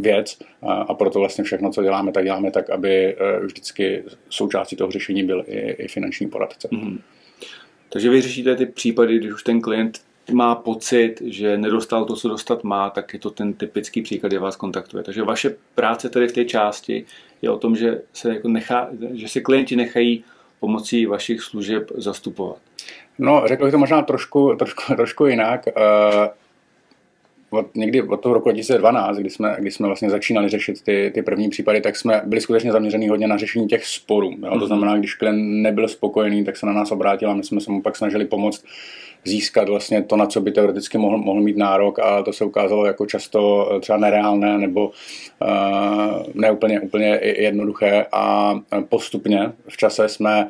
věc 0.00 0.38
a, 0.62 0.72
a 0.72 0.94
proto 0.94 1.18
vlastně 1.18 1.44
všechno, 1.44 1.70
co 1.70 1.82
děláme, 1.82 2.12
tak 2.12 2.24
děláme 2.24 2.50
tak, 2.50 2.70
aby 2.70 3.16
uh, 3.16 3.46
vždycky 3.46 4.04
součástí 4.28 4.76
toho 4.76 4.90
řešení 4.90 5.24
byl 5.24 5.44
i, 5.46 5.58
i 5.58 5.88
finanční 5.88 6.28
poradce. 6.28 6.68
Mm-hmm. 6.68 6.98
Takže 7.88 8.10
vy 8.10 8.20
řešíte 8.20 8.56
ty 8.56 8.66
případy, 8.66 9.18
když 9.18 9.32
už 9.32 9.42
ten 9.42 9.60
klient 9.60 10.00
má 10.32 10.54
pocit, 10.54 11.22
že 11.24 11.58
nedostal 11.58 12.04
to, 12.04 12.16
co 12.16 12.28
dostat 12.28 12.64
má, 12.64 12.90
tak 12.90 13.12
je 13.12 13.18
to 13.18 13.30
ten 13.30 13.52
typický 13.52 14.02
příklad, 14.02 14.28
kdy 14.28 14.38
vás 14.38 14.56
kontaktuje. 14.56 15.02
Takže 15.04 15.22
vaše 15.22 15.54
práce 15.74 16.08
tady 16.08 16.28
v 16.28 16.32
té 16.32 16.44
části 16.44 17.04
je 17.42 17.50
o 17.50 17.58
tom, 17.58 17.76
že 17.76 18.00
se, 18.12 18.28
jako 18.28 18.48
nechá, 18.48 18.88
že 19.12 19.28
se 19.28 19.40
klienti 19.40 19.76
nechají 19.76 20.24
pomocí 20.60 21.06
vašich 21.06 21.42
služeb 21.42 21.90
zastupovat. 21.94 22.58
No, 23.18 23.42
řekl 23.46 23.64
bych 23.64 23.72
to 23.72 23.78
možná 23.78 24.02
trošku, 24.02 24.54
trošku, 24.58 24.94
trošku 24.94 25.26
jinak. 25.26 25.66
Uh, 25.66 26.26
od, 27.50 27.76
někdy 27.76 28.02
od 28.02 28.20
toho 28.20 28.34
roku 28.34 28.48
2012, 28.48 29.16
kdy 29.16 29.30
jsme, 29.30 29.56
kdy 29.58 29.70
jsme 29.70 29.86
vlastně 29.86 30.10
začínali 30.10 30.48
řešit 30.48 30.82
ty, 30.82 31.10
ty 31.14 31.22
první 31.22 31.48
případy, 31.48 31.80
tak 31.80 31.96
jsme 31.96 32.22
byli 32.26 32.40
skutečně 32.40 32.72
zaměřený 32.72 33.08
hodně 33.08 33.26
na 33.26 33.36
řešení 33.36 33.66
těch 33.66 33.86
sporů. 33.86 34.30
Jo? 34.30 34.36
Mm-hmm. 34.36 34.50
To 34.50 34.56
mhm. 34.56 34.66
znamená, 34.66 34.98
když 34.98 35.14
klient 35.14 35.62
nebyl 35.62 35.88
spokojený, 35.88 36.44
tak 36.44 36.56
se 36.56 36.66
na 36.66 36.72
nás 36.72 36.92
obrátil 36.92 37.30
a 37.30 37.34
my 37.34 37.44
jsme 37.44 37.60
se 37.60 37.72
mu 37.72 37.82
pak 37.82 37.96
snažili 37.96 38.24
pomoct 38.24 38.64
získat 39.24 39.68
vlastně 39.68 40.02
to, 40.02 40.16
na 40.16 40.26
co 40.26 40.40
by 40.40 40.52
teoreticky 40.52 40.98
mohl, 40.98 41.18
mohl 41.18 41.40
mít 41.40 41.56
nárok 41.56 41.98
a 41.98 42.22
to 42.22 42.32
se 42.32 42.44
ukázalo 42.44 42.86
jako 42.86 43.06
často 43.06 43.70
eh, 43.76 43.80
třeba 43.80 43.98
nereálné 43.98 44.58
nebo 44.58 44.86
uh, 44.88 46.22
neúplně 46.34 46.80
úplně 46.80 47.20
jednoduché 47.22 48.06
a 48.12 48.54
postupně 48.88 49.52
v 49.68 49.76
čase 49.76 50.08
jsme 50.08 50.48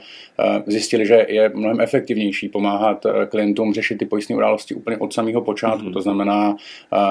zjistili, 0.66 1.06
že 1.06 1.26
je 1.28 1.50
mnohem 1.54 1.80
efektivnější 1.80 2.48
pomáhat 2.48 3.06
klientům 3.28 3.74
řešit 3.74 3.98
ty 3.98 4.06
pojistné 4.06 4.36
události 4.36 4.74
úplně 4.74 4.96
od 4.96 5.12
samého 5.12 5.40
počátku. 5.40 5.86
Mm-hmm. 5.86 5.92
To 5.92 6.00
znamená, 6.00 6.50
uh, 6.50 6.56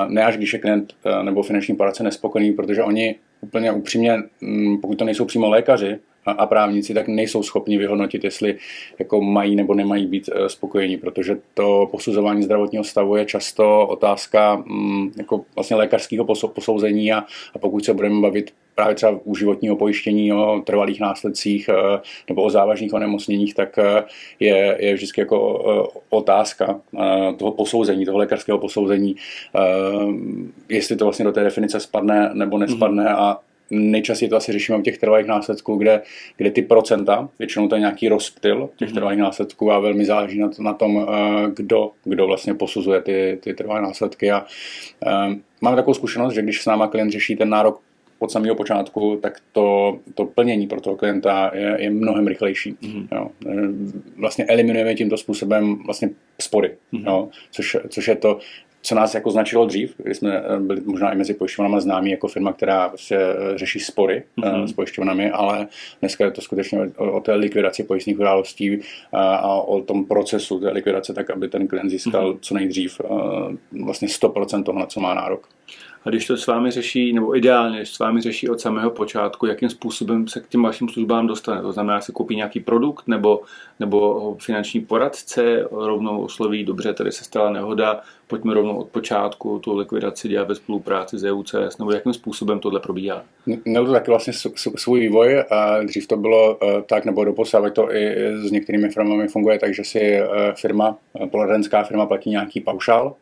ne 0.08 0.26
až 0.26 0.38
když 0.38 0.54
je 0.54 0.60
klient 0.60 0.94
uh, 1.06 1.24
nebo 1.24 1.44
finanční 1.44 1.76
poradce 1.76 2.04
nespokojený, 2.04 2.52
protože 2.52 2.84
oni 2.84 3.16
úplně 3.42 3.72
upřímně, 3.72 4.18
mm, 4.42 4.78
pokud 4.82 4.98
to 4.98 5.06
nejsou 5.06 5.26
přímo 5.26 5.50
lékaři, 5.50 6.00
a 6.31 6.46
právníci 6.46 6.93
tak 6.93 7.07
nejsou 7.07 7.43
schopni 7.43 7.77
vyhodnotit, 7.77 8.24
jestli 8.24 8.55
jako 9.00 9.22
mají 9.22 9.55
nebo 9.55 9.74
nemají 9.74 10.07
být 10.07 10.29
eh, 10.34 10.50
spokojení, 10.50 10.98
protože 10.98 11.38
to 11.53 11.88
posuzování 11.91 12.43
zdravotního 12.43 12.84
stavu 12.84 13.15
je 13.15 13.25
často 13.25 13.88
otázka 13.88 14.55
mm, 14.55 15.12
jako 15.17 15.41
vlastně 15.55 15.75
lékařského 15.75 16.25
posouzení 16.25 17.13
a, 17.13 17.24
a 17.55 17.60
pokud 17.60 17.86
se 17.86 17.93
budeme 17.93 18.22
bavit 18.22 18.53
právě 18.75 18.96
třeba 18.96 19.19
u 19.24 19.36
životního 19.36 19.75
pojištění 19.75 20.34
o 20.34 20.62
trvalých 20.65 21.00
následcích 21.00 21.69
eh, 21.69 22.00
nebo 22.29 22.43
o 22.43 22.50
závažných 22.50 22.93
onemocněních, 22.93 23.53
tak 23.53 23.77
eh, 23.77 24.03
je, 24.39 24.77
je 24.79 24.93
vždycky 24.93 25.22
jako 25.22 25.38
otázka 26.10 26.79
toho 27.38 27.51
posouzení, 27.51 28.05
toho 28.05 28.17
lékařského 28.17 28.57
posouzení, 28.57 29.15
jestli 30.69 30.96
to 30.96 31.05
vlastně 31.05 31.25
do 31.25 31.31
té 31.31 31.43
definice 31.43 31.79
spadne 31.79 32.29
nebo 32.34 32.57
nespadne 32.57 33.05
mm-hmm. 33.05 33.17
a 33.17 33.41
nejčastěji 33.70 34.30
to 34.30 34.36
asi 34.36 34.52
řešíme 34.52 34.78
u 34.78 34.82
těch 34.82 34.98
trvalých 34.98 35.28
následků, 35.28 35.76
kde, 35.76 36.02
kde 36.38 36.52
ty 36.52 36.62
procenta, 36.62 37.30
většinou 37.40 37.68
to 37.68 37.76
je 37.76 37.80
nějaký 37.80 38.10
rozptyl 38.10 38.70
těch 38.76 38.90
mm-hmm. 38.90 38.94
trvalých 38.94 39.20
následků 39.20 39.72
a 39.72 39.80
velmi 39.80 40.06
záleží 40.06 40.40
na, 40.40 40.50
na 40.60 40.74
tom, 40.74 41.08
eh, 41.10 41.52
kdo, 41.56 41.92
kdo 42.04 42.28
vlastně 42.28 42.54
posuzuje 42.54 43.02
ty, 43.02 43.40
ty 43.44 43.54
trvalé 43.54 43.82
následky. 43.82 44.32
A, 44.32 44.46
um, 45.28 45.42
máme 45.62 45.76
takovou 45.76 45.94
zkušenost, 45.94 46.34
že 46.34 46.42
když 46.42 46.62
s 46.62 46.66
náma 46.66 46.88
klient 46.88 47.12
řeší 47.12 47.36
ten 47.36 47.50
nárok 47.50 47.82
od 48.20 48.32
samého 48.32 48.56
počátku, 48.56 49.20
tak 49.22 49.42
to, 49.52 50.00
to 50.16 50.26
plnění 50.26 50.68
pro 50.68 50.82
toho 50.82 50.96
klienta 50.96 51.52
je, 51.54 51.78
je 51.80 51.90
mnohem 51.90 52.28
rychlejší. 52.28 52.74
Mm-hmm. 52.74 53.08
Jo. 53.12 53.30
Vlastně 54.18 54.46
eliminujeme 54.46 54.96
tímto 54.96 55.18
způsobem 55.18 55.84
vlastně 55.86 56.10
spory, 56.42 56.76
mm-hmm. 56.94 57.08
jo. 57.08 57.30
Což, 57.52 57.78
což 57.90 58.08
je 58.08 58.16
to, 58.16 58.40
co 58.88 58.96
nás 58.96 59.15
jako 59.15 59.32
značilo 59.32 59.65
dřív, 59.65 59.94
kdy 59.98 60.15
jsme 60.15 60.38
eh, 60.38 60.60
byli 60.60 60.82
možná 60.86 61.12
i 61.12 61.17
mezi 61.17 61.34
pojišťovnami 61.34 61.82
známí 61.82 62.12
jako 62.12 62.27
firma, 62.27 62.53
která 62.53 62.89
prostě 62.89 63.15
eh, 63.15 63.58
řeší 63.58 63.79
spory 63.79 64.24
mm-hmm. 64.38 64.63
s 64.63 64.74
pojišťovnami, 64.74 65.32
ale 65.32 65.67
dneska 66.00 66.25
je 66.25 66.32
to 66.32 66.41
skutečně 66.41 66.91
o, 66.98 67.20
té 67.20 67.36
likvidaci 67.36 67.84
pojistných 67.84 68.20
událostí 68.20 68.79
a, 69.13 69.62
o 69.62 69.82
tom 69.82 70.06
procesu 70.06 70.60
té 70.60 70.70
likvidace, 70.70 71.13
tak 71.13 71.29
aby 71.29 71.48
ten 71.48 71.67
klient 71.67 71.89
získal 71.89 72.34
mm-hmm. 72.34 72.39
co 72.41 72.53
nejdřív 72.53 73.01
vlastně 73.84 74.08
100% 74.08 74.63
toho, 74.63 74.79
na 74.79 74.86
co 74.86 75.00
má 75.00 75.13
nárok. 75.13 75.48
A 76.08 76.10
když 76.10 76.25
to 76.25 76.38
s 76.38 76.48
vámi 76.48 76.72
řeší, 76.72 77.13
nebo 77.13 77.38
ideálně, 77.38 77.77
když 77.77 77.89
s 77.89 78.00
vámi 78.00 78.22
řeší 78.22 78.50
od 78.50 78.62
samého 78.62 78.91
počátku, 78.91 79.46
jakým 79.46 79.70
způsobem 79.70 80.27
se 80.27 80.39
k 80.39 80.48
těm 80.48 80.63
vašim 80.63 80.89
službám 80.89 81.27
dostane? 81.27 81.62
To 81.62 81.72
znamená, 81.72 82.00
že 82.00 82.13
koupí 82.13 82.36
nějaký 82.36 82.60
produkt 82.60 83.08
nebo, 83.08 83.41
nebo 83.79 84.36
finanční 84.39 84.82
poradce, 84.82 85.67
rovnou 85.72 86.22
osloví, 86.22 86.63
dobře, 86.63 86.94
tady 86.94 87.12
se 87.12 87.24
stala 87.24 87.50
nehoda, 87.50 88.01
pojďme 88.27 88.53
rovnou 88.53 88.77
od 88.77 88.88
počátku 88.88 89.60
tu 89.60 89.77
likvidaci 89.77 90.27
dělat 90.27 90.48
ve 90.48 90.55
spolupráci 90.55 91.17
s 91.17 91.24
EUCS, 91.24 91.77
nebo 91.79 91.91
jakým 91.91 92.13
způsobem 92.13 92.60
tohle 92.60 92.79
probíhá? 92.79 93.24
Měl 93.65 93.86
to 93.86 93.91
taky 93.91 94.12
vlastně 94.12 94.34
svůj 94.75 95.00
vývoj. 95.00 95.43
Dřív 95.84 96.07
to 96.07 96.17
bylo 96.17 96.57
e, 96.63 96.81
tak, 96.81 97.05
nebo 97.05 97.24
doposavat 97.24 97.74
to 97.74 97.96
i 97.96 98.15
s 98.48 98.51
některými 98.51 98.89
firmami 98.89 99.27
funguje 99.27 99.60
tak, 99.60 99.74
že 99.74 99.84
si 99.84 100.00
e, 100.00 100.27
firma, 100.55 100.98
e, 101.24 101.27
poradenská 101.27 101.84
firma 101.84 102.05
platí 102.05 102.29
nějaký 102.29 102.62
paušál 102.62 103.15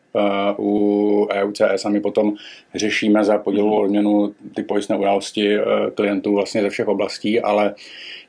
u 0.58 1.28
EUCS 1.32 1.84
a 1.84 1.88
my 1.88 2.00
potom 2.00 2.34
řešíme 2.74 3.24
za 3.24 3.38
podílu 3.38 3.80
odměnu 3.80 4.34
ty 4.54 4.62
pojistné 4.62 4.96
události 4.96 5.58
klientů 5.94 6.34
vlastně 6.34 6.62
ze 6.62 6.70
všech 6.70 6.88
oblastí, 6.88 7.40
ale 7.40 7.74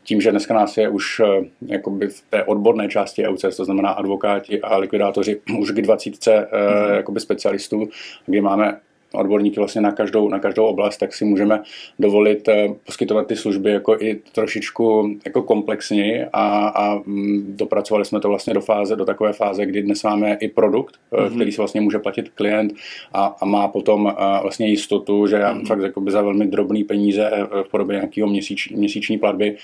tím, 0.08 0.22
že 0.22 0.32
dneska 0.32 0.54
nás 0.54 0.78
je 0.78 0.90
už 0.90 1.20
eh, 1.20 1.46
jakoby 1.62 2.08
v 2.08 2.22
té 2.30 2.44
odborné 2.44 2.88
části 2.88 3.28
EUCS, 3.28 3.58
to 3.58 3.66
znamená 3.66 3.90
advokáti 3.90 4.62
a 4.62 4.78
likvidátoři, 4.78 5.42
už 5.60 5.72
k 5.72 5.82
20 5.82 6.10
mm-hmm. 6.10 6.96
jakoby 6.96 7.20
specialistů, 7.20 7.90
kdy 8.26 8.42
máme 8.42 8.80
odborníky 9.14 9.60
vlastně 9.60 9.82
na 9.82 9.92
každou, 9.92 10.30
na 10.30 10.40
každou 10.40 10.66
oblast, 10.66 10.98
tak 10.98 11.14
si 11.14 11.26
můžeme 11.26 11.62
dovolit 12.00 12.48
eh, 12.48 12.68
poskytovat 12.86 13.28
ty 13.28 13.36
služby 13.36 13.72
jako 13.72 13.98
i 14.00 14.22
trošičku 14.32 15.16
jako 15.26 15.42
komplexněji 15.42 16.26
a, 16.34 16.68
a 16.68 16.96
mm, 16.96 17.56
dopracovali 17.58 18.06
jsme 18.06 18.20
to 18.20 18.28
vlastně 18.28 18.54
do 18.54 18.62
fáze, 18.62 18.96
do 18.96 19.06
takové 19.06 19.34
fáze, 19.34 19.66
kdy 19.66 19.82
dnes 19.82 20.04
máme 20.04 20.38
i 20.40 20.48
produkt, 20.48 20.96
mm-hmm. 21.12 21.36
který 21.36 21.52
si 21.52 21.58
vlastně 21.58 21.82
může 21.82 22.00
platit 22.00 22.30
klient 22.30 22.74
a, 23.14 23.36
a 23.42 23.46
má 23.46 23.68
potom 23.68 24.16
vlastně 24.42 24.68
jistotu, 24.68 25.28
že 25.28 25.38
mm-hmm. 25.38 25.66
fakt 25.66 25.82
jakoby 25.82 26.12
za 26.12 26.22
velmi 26.22 26.48
drobný 26.48 26.84
peníze 26.84 27.32
v 27.64 27.72
podobě 27.72 27.96
nějakého 27.96 28.28
měsíč, 28.28 28.70
měsíční 28.70 29.18
platby, 29.18 29.58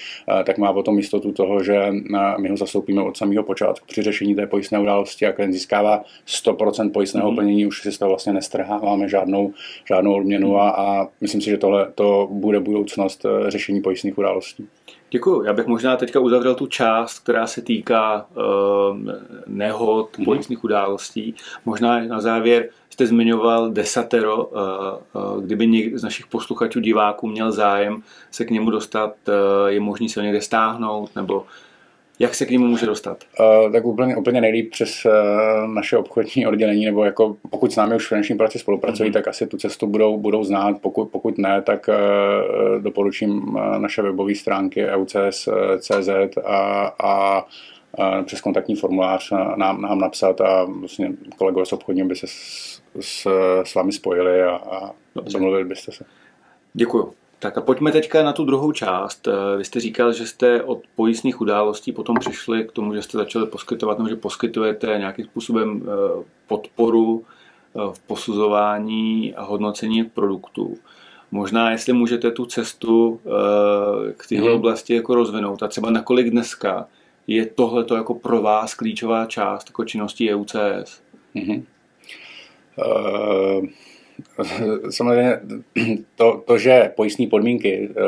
tak 0.43 0.57
má 0.57 0.73
potom 0.73 0.97
jistotu 0.97 1.31
toho, 1.31 1.63
že 1.63 1.93
my 2.39 2.49
ho 2.49 2.57
zastoupíme 2.57 3.01
od 3.01 3.17
samého 3.17 3.43
počátku 3.43 3.85
při 3.87 4.01
řešení 4.01 4.35
té 4.35 4.47
pojistné 4.47 4.79
události 4.79 5.25
a 5.25 5.31
klient 5.31 5.53
získává 5.53 6.03
100% 6.27 6.91
pojistného 6.91 7.31
mm-hmm. 7.31 7.35
plnění, 7.35 7.65
už 7.65 7.81
si 7.81 7.91
z 7.91 7.97
toho 7.97 8.09
vlastně 8.09 8.33
nestrháváme 8.33 9.09
žádnou 9.09 9.32
žádnou, 9.33 9.53
žádnou 9.87 10.15
odměnu 10.15 10.57
a, 10.57 10.69
a 10.69 11.07
myslím 11.21 11.41
si, 11.41 11.49
že 11.49 11.57
tohle 11.57 11.91
to 11.95 12.27
bude 12.31 12.59
budoucnost 12.59 13.25
eh, 13.25 13.51
řešení 13.51 13.81
pojistných 13.81 14.17
událostí. 14.17 14.67
Děkuji. 15.11 15.43
Já 15.43 15.53
bych 15.53 15.65
možná 15.67 15.97
teďka 15.97 16.19
uzavřel 16.19 16.55
tu 16.55 16.67
část, 16.67 17.19
která 17.19 17.47
se 17.47 17.61
týká 17.61 18.25
uh, 18.35 18.97
nehod, 19.47 20.09
mm-hmm. 20.11 20.25
pojistných 20.25 20.63
událostí. 20.63 21.35
Možná 21.65 22.03
na 22.05 22.21
závěr 22.21 22.69
jste 22.89 23.07
zmiňoval 23.07 23.71
desatero, 23.71 24.45
uh, 24.45 24.57
uh, 25.13 25.43
kdyby 25.43 25.67
někdo 25.67 25.99
z 25.99 26.03
našich 26.03 26.27
posluchačů, 26.27 26.79
diváků 26.79 27.27
měl 27.27 27.51
zájem 27.51 28.01
se 28.31 28.45
k 28.45 28.51
němu 28.51 28.69
dostat, 28.69 29.13
uh, 29.27 29.33
je 29.67 29.79
možný 29.79 30.09
se 30.09 30.23
někde 30.23 30.41
stáhnout, 30.41 31.15
nebo 31.15 31.45
jak 32.19 32.35
se 32.35 32.45
k 32.45 32.49
němu 32.49 32.67
může 32.67 32.85
dostat? 32.85 33.23
Uh, 33.39 33.71
tak 33.71 33.85
úplně, 33.85 34.15
úplně 34.15 34.41
nejlíp 34.41 34.71
přes 34.71 35.05
uh, 35.05 35.11
naše 35.73 35.97
obchodní 35.97 36.47
oddělení, 36.47 36.85
nebo 36.85 37.03
jako 37.05 37.37
pokud 37.49 37.73
s 37.73 37.75
námi 37.75 37.95
už 37.95 38.07
finanční 38.07 38.35
práci 38.35 38.59
spolupracují, 38.59 39.09
mm-hmm. 39.09 39.13
tak 39.13 39.27
asi 39.27 39.47
tu 39.47 39.57
cestu 39.57 39.87
budou, 39.87 40.17
budou 40.17 40.43
znát. 40.43 40.77
Pokud, 40.81 41.05
pokud 41.05 41.37
ne, 41.37 41.61
tak 41.61 41.89
uh, 41.89 42.81
doporučím 42.81 43.47
uh, 43.47 43.77
naše 43.77 44.01
webové 44.01 44.35
stránky 44.35 44.85
eucs.cz 44.85 46.09
a, 46.45 46.91
a 47.03 47.45
přes 48.25 48.41
kontaktní 48.41 48.75
formulář 48.75 49.31
nám, 49.55 49.81
nám 49.81 49.99
napsat 49.99 50.41
a 50.41 50.63
vlastně 50.63 51.11
kolegové 51.37 51.65
z 51.65 51.73
obchodního 51.73 52.07
by 52.07 52.15
se 52.15 52.27
s, 52.27 52.81
s, 52.99 53.27
s 53.63 53.75
vámi 53.75 53.91
spojili 53.91 54.43
a, 54.43 54.55
a 54.55 54.91
domluvili 55.33 55.65
byste 55.65 55.91
se. 55.91 56.05
Děkuji. 56.73 57.13
Tak 57.43 57.57
a 57.57 57.61
pojďme 57.61 57.91
teďka 57.91 58.23
na 58.23 58.33
tu 58.33 58.45
druhou 58.45 58.71
část. 58.71 59.27
Eh, 59.27 59.57
vy 59.57 59.65
jste 59.65 59.79
říkal, 59.79 60.13
že 60.13 60.27
jste 60.27 60.63
od 60.63 60.79
pojistných 60.95 61.41
událostí 61.41 61.91
potom 61.91 62.15
přišli 62.19 62.63
k 62.63 62.71
tomu, 62.71 62.93
že 62.93 63.01
jste 63.01 63.17
začali 63.17 63.47
poskytovat, 63.47 63.97
nebo 63.97 64.09
že 64.09 64.15
poskytujete 64.15 64.95
nějakým 64.97 65.25
způsobem 65.25 65.83
eh, 65.83 66.23
podporu 66.47 67.23
eh, 67.23 67.79
v 67.93 67.99
posuzování 67.99 69.35
a 69.35 69.43
hodnocení 69.43 70.03
produktů. 70.03 70.77
Možná, 71.31 71.71
jestli 71.71 71.93
můžete 71.93 72.31
tu 72.31 72.45
cestu 72.45 73.19
k 74.17 74.27
téhle 74.27 74.49
mm. 74.49 74.55
oblasti 74.55 74.95
jako 74.95 75.15
rozvinout 75.15 75.63
a 75.63 75.67
třeba 75.67 75.89
nakolik 75.89 76.29
dneska 76.29 76.87
je 77.27 77.45
tohle 77.45 77.83
to 77.83 77.95
jako 77.95 78.13
pro 78.13 78.41
vás 78.41 78.73
klíčová 78.73 79.25
část 79.25 79.69
jako 79.69 79.85
činnosti 79.85 80.33
EUCS? 80.33 81.01
Mm-hmm. 81.35 81.63
Uh, 82.77 83.65
samozřejmě 84.89 85.39
to, 86.15 86.43
to, 86.47 86.57
že 86.57 86.91
pojistní 86.95 87.27
podmínky 87.27 87.89
uh, 87.89 88.05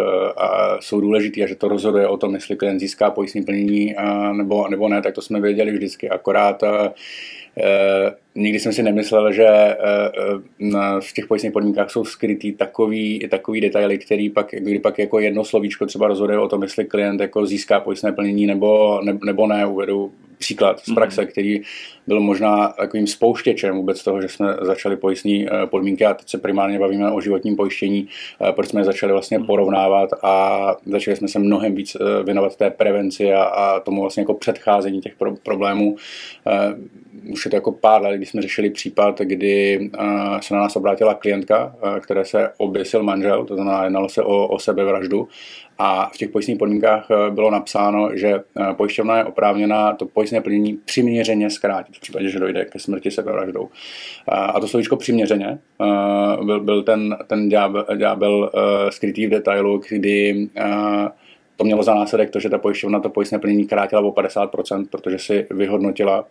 jsou 0.80 1.02
důležité 1.02 1.42
a 1.42 1.48
že 1.48 1.56
to 1.56 1.68
rozhoduje 1.68 2.08
o 2.08 2.18
tom, 2.18 2.34
jestli 2.36 2.56
klient 2.56 2.80
získá 2.80 3.12
pojistní 3.12 3.44
plnění 3.44 3.96
uh, 3.96 4.34
nebo, 4.34 4.68
nebo 4.68 4.90
ne, 4.90 5.02
tak 5.02 5.16
to 5.16 5.22
jsme 5.22 5.42
věděli 5.42 5.72
vždycky. 5.72 6.10
Akorát 6.10 6.64
uh, 6.64 6.70
nikdy 8.36 8.60
jsem 8.60 8.74
si 8.74 8.84
nemyslel, 8.84 9.32
že 9.32 9.48
v 11.00 11.14
těch 11.14 11.28
pojistných 11.28 11.54
podmínkách 11.54 11.90
jsou 11.90 12.06
skrytý 12.06 12.52
takový, 12.54 13.28
takový 13.30 13.62
detaily, 13.62 13.98
který 13.98 14.30
pak, 14.30 14.48
kdy 14.52 14.80
pak 14.80 15.00
jako 15.00 15.20
jedno 15.20 15.46
slovíčko 15.46 15.86
třeba 15.86 16.08
rozhoduje 16.08 16.40
o 16.40 16.48
tom, 16.48 16.64
jestli 16.64 16.86
klient 16.86 17.22
jako 17.22 17.46
získá 17.46 17.80
pojistné 17.80 18.12
plnění 18.12 18.46
nebo, 18.46 19.02
nebo 19.26 19.48
ne. 19.48 19.66
Uvedu 19.66 20.12
příklad 20.38 20.80
z 20.80 20.94
praxe, 20.94 21.22
mm-hmm. 21.22 21.28
který 21.28 21.62
byl 22.08 22.20
možná 22.20 22.68
takovým 22.68 23.08
spouštěčem 23.08 23.76
vůbec 23.76 24.04
toho, 24.04 24.22
že 24.22 24.30
jsme 24.30 24.56
začali 24.62 24.98
pojistní 24.98 25.48
eh, 25.48 25.68
podmínky 25.68 26.06
a 26.06 26.14
teď 26.14 26.30
se 26.30 26.38
primárně 26.38 26.80
bavíme 26.80 27.12
o 27.12 27.22
životním 27.22 27.56
pojištění, 27.56 28.08
eh, 28.42 28.52
proč 28.52 28.68
jsme 28.68 28.82
je 28.82 28.86
začali 28.86 29.12
vlastně 29.14 29.38
mhm. 29.38 29.48
porovnávat 29.48 30.10
a 30.24 30.76
začali 30.86 31.18
jsme 31.18 31.28
se 31.28 31.40
mnohem 31.40 31.76
víc 31.76 31.96
eh, 31.96 32.24
věnovat 32.24 32.56
té 32.56 32.70
prevenci 32.70 33.34
a, 33.34 33.44
a 33.44 33.80
tomu 33.80 34.02
vlastně 34.02 34.22
jako 34.22 34.34
předcházení 34.34 35.02
těch 35.02 35.16
pro, 35.16 35.36
problémů. 35.36 35.96
Už 37.32 37.46
je 37.46 37.52
to 37.52 37.58
jako 37.58 37.72
pár 37.72 38.02
let, 38.02 38.18
kdy 38.18 38.26
jsme 38.26 38.42
řešili 38.42 38.70
případ, 38.70 39.20
kdy 39.20 39.90
se 40.42 40.54
na 40.54 40.60
nás 40.60 40.76
obrátila 40.76 41.14
klientka, 41.14 41.76
které 42.00 42.26
se 42.26 42.50
oběsil 42.58 43.04
manžel, 43.04 43.46
to 43.46 43.56
znamená 43.56 43.84
jednalo 43.84 44.10
se 44.10 44.24
o, 44.24 44.48
o 44.48 44.60
sebevraždu 44.60 45.28
a 45.78 46.10
v 46.14 46.18
těch 46.18 46.30
pojistných 46.30 46.58
podmínkách 46.58 47.08
eh, 47.12 47.32
bylo 47.32 47.52
napsáno, 47.52 48.10
že 48.14 48.28
eh, 48.30 48.74
pojišťovna 48.74 49.18
je 49.18 49.26
oprávněna 49.26 49.94
to 49.94 50.06
pojistné 50.06 50.42
plnění 50.42 50.80
přiměřeně 50.86 51.50
zkrátit 51.50 51.96
v 51.96 52.00
případě, 52.00 52.30
že 52.30 52.40
dojde 52.40 52.66
ke 52.66 52.80
smrti 52.80 53.12
sebevraždou. 53.12 53.70
A 54.28 54.60
to 54.60 54.68
slovíčko 54.68 54.96
přiměřeně 54.96 55.58
eh, 55.82 56.44
byl, 56.44 56.60
byl 56.60 56.84
ten, 56.84 57.18
ten 57.28 57.50
ďábel, 57.50 57.86
ďábel 57.96 58.52
skrytý 58.90 59.28
v 59.28 59.30
detailu, 59.30 59.82
kdy 59.90 60.50
to 61.56 61.64
mělo 61.64 61.84
za 61.84 61.94
následek 61.94 62.30
to, 62.30 62.40
že 62.40 62.50
ta 62.50 62.58
pojišťovna 62.58 63.00
to 63.00 63.10
pojistné 63.10 63.40
plnění 63.40 63.68
krátila 63.68 64.02
o 64.02 64.12
50%, 64.12 64.88
protože 64.92 65.20
si 65.20 65.48
vyhodnotila 65.52 66.26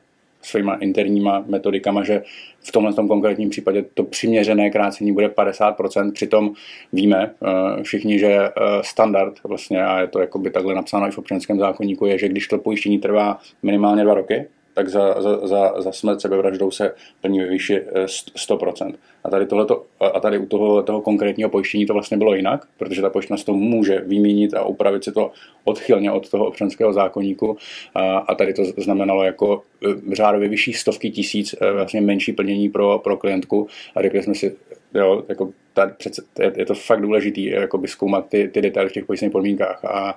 svýma 0.45 0.75
interníma 0.75 1.45
metodikama, 1.47 2.05
že 2.05 2.23
v 2.61 2.73
tomhle 2.73 2.93
tom 2.93 3.09
konkrétním 3.09 3.51
případě 3.51 3.85
to 3.95 4.05
přiměřené 4.05 4.71
krácení 4.71 5.13
bude 5.13 5.29
50%, 5.29 6.13
přitom 6.13 6.53
víme 6.93 7.31
eh, 7.43 7.83
všichni, 7.83 8.19
že 8.19 8.33
eh, 8.33 8.51
standard 8.83 9.35
vlastně, 9.45 9.85
a 9.85 10.01
je 10.01 10.07
to 10.07 10.21
jakoby 10.21 10.51
takhle 10.51 10.75
napsáno 10.75 11.09
i 11.09 11.11
v 11.11 11.19
občanském 11.19 11.59
zákonníku, 11.59 12.07
je, 12.07 12.19
že 12.19 12.29
když 12.29 12.49
to 12.49 12.59
pojištění 12.59 12.99
trvá 12.99 13.39
minimálně 13.63 14.05
dva 14.05 14.15
roky, 14.15 14.47
tak 14.75 14.89
za, 14.89 15.23
za, 15.23 15.47
za, 15.47 15.75
za 15.81 15.93
smrt 15.93 16.21
sebevraždou 16.21 16.71
se 16.71 16.95
plní 17.21 17.41
ve 17.41 17.47
výši 17.47 17.83
100%. 18.05 18.93
Eh, 18.95 18.97
a 19.25 19.31
tady, 19.31 19.47
tohleto, 19.47 19.85
a 20.01 20.21
tady 20.21 20.39
u 20.39 20.47
toho, 20.47 20.83
toho 20.83 21.01
konkrétního 21.01 21.51
pojištění 21.51 21.87
to 21.87 21.93
vlastně 21.93 22.17
bylo 22.17 22.35
jinak, 22.35 22.67
protože 22.79 23.03
ta 23.03 23.11
pojišťovna 23.11 23.45
to 23.45 23.55
může 23.55 24.01
vyměnit 24.01 24.55
a 24.55 24.65
upravit 24.65 25.05
si 25.05 25.13
to 25.13 25.33
odchylně 25.65 26.13
od 26.13 26.29
toho 26.29 26.47
občanského 26.47 26.93
zákonníku. 26.93 27.57
A, 27.95 28.19
a 28.19 28.35
tady 28.35 28.55
to 28.55 28.63
znamenalo 28.65 29.25
jako 29.25 29.63
eh, 29.87 30.15
řádově 30.15 30.49
vyšší 30.49 30.73
stovky 30.73 31.11
tisíc 31.11 31.55
eh, 31.61 31.73
vlastně 31.73 32.01
menší 32.01 32.33
plnění 32.33 32.69
pro, 32.69 32.99
pro 32.99 33.17
klientku. 33.17 33.69
A 33.95 34.03
řekli 34.03 34.23
jsme 34.23 34.35
si, 34.35 34.57
jo, 34.95 35.25
jako 35.29 35.51
tady 35.73 35.93
přece, 35.93 36.23
je, 36.39 36.53
je 36.57 36.67
to 36.67 36.75
fakt 36.75 37.01
důležitý 37.01 37.45
jakoby 37.45 37.89
zkoumat 37.89 38.29
ty, 38.29 38.49
ty 38.49 38.63
detaily 38.63 38.89
v 38.89 38.93
těch 38.93 39.05
pojistných 39.05 39.33
podmínkách. 39.33 39.85
A, 39.85 40.17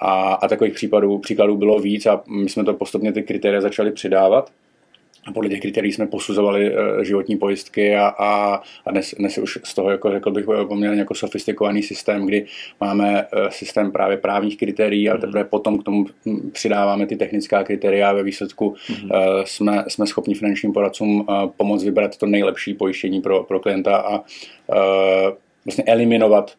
a, 0.00 0.34
a 0.34 0.48
takových 0.48 0.74
případů, 0.74 1.18
příkladů 1.18 1.56
bylo 1.56 1.78
víc 1.78 2.06
a 2.06 2.22
my 2.28 2.48
jsme 2.48 2.64
to 2.64 2.74
postupně 2.74 3.12
ty 3.12 3.22
kritéria 3.22 3.60
začali 3.60 3.92
přidávat 3.92 4.52
podle 5.34 5.50
těch 5.50 5.60
kritérií 5.60 5.92
jsme 5.92 6.06
posuzovali 6.06 6.70
uh, 6.70 7.02
životní 7.02 7.36
pojistky 7.36 7.96
a, 7.96 8.06
a, 8.18 8.60
a 8.86 8.90
dnes, 8.90 9.14
dnes 9.18 9.38
už 9.38 9.58
z 9.64 9.74
toho, 9.74 9.90
jako 9.90 10.10
řekl 10.10 10.30
bych, 10.30 10.44
poměrně 10.68 10.98
jako 10.98 11.14
sofistikovaný 11.14 11.82
systém, 11.82 12.26
kdy 12.26 12.46
máme 12.80 13.26
uh, 13.26 13.48
systém 13.48 13.92
právě 13.92 14.16
právních 14.16 14.58
kritérií 14.58 15.10
a 15.10 15.16
teprve 15.16 15.44
potom 15.44 15.78
k 15.78 15.82
tomu 15.82 16.06
přidáváme 16.52 17.06
ty 17.06 17.16
technická 17.16 17.64
kritéria 17.64 18.10
a 18.10 18.12
ve 18.12 18.22
výsledku 18.22 18.74
mm-hmm. 18.74 19.42
jsme, 19.44 19.84
jsme 19.88 20.06
schopni 20.06 20.34
finančním 20.34 20.72
poradcům 20.72 21.26
pomoct 21.56 21.84
vybrat 21.84 22.16
to 22.16 22.26
nejlepší 22.26 22.74
pojištění 22.74 23.20
pro, 23.20 23.44
pro 23.44 23.60
klienta 23.60 23.96
a 23.96 24.20
vlastně 25.64 25.84
eliminovat 25.84 26.52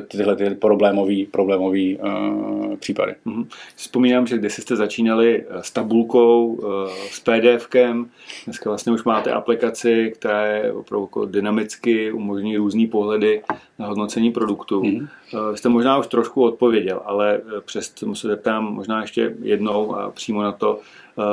tyhle 0.00 0.36
ty 0.36 0.50
problémové 0.50 1.24
problémový, 1.30 1.98
uh, 1.98 2.76
případy. 2.76 3.14
Mm-hmm. 3.26 3.46
Vzpomínám, 3.76 4.26
že 4.26 4.38
když 4.38 4.52
jste 4.52 4.76
začínali 4.76 5.44
eh, 5.48 5.62
s 5.62 5.70
tabulkou, 5.70 6.46
uh, 6.46 6.88
s 7.10 7.20
PDFkem, 7.20 8.10
dneska 8.44 8.70
vlastně 8.70 8.92
už 8.92 9.04
máte 9.04 9.32
aplikaci, 9.32 10.12
která 10.14 10.46
je 10.46 10.72
opravdu 10.72 11.04
jako 11.04 11.24
dynamicky 11.24 12.12
umožní 12.12 12.56
různý 12.56 12.86
pohledy 12.86 13.42
na 13.78 13.86
hodnocení 13.86 14.32
produktu. 14.32 14.82
Mm-hmm. 14.82 15.08
Uh, 15.34 15.54
jste 15.54 15.68
možná 15.68 15.98
už 15.98 16.06
trošku 16.06 16.42
odpověděl, 16.42 17.02
ale 17.04 17.40
přesto 17.64 18.14
se 18.14 18.28
zeptám 18.28 18.74
možná 18.74 19.00
ještě 19.00 19.34
jednou 19.42 19.96
a 19.96 20.10
přímo 20.10 20.42
na 20.42 20.52
to, 20.52 20.80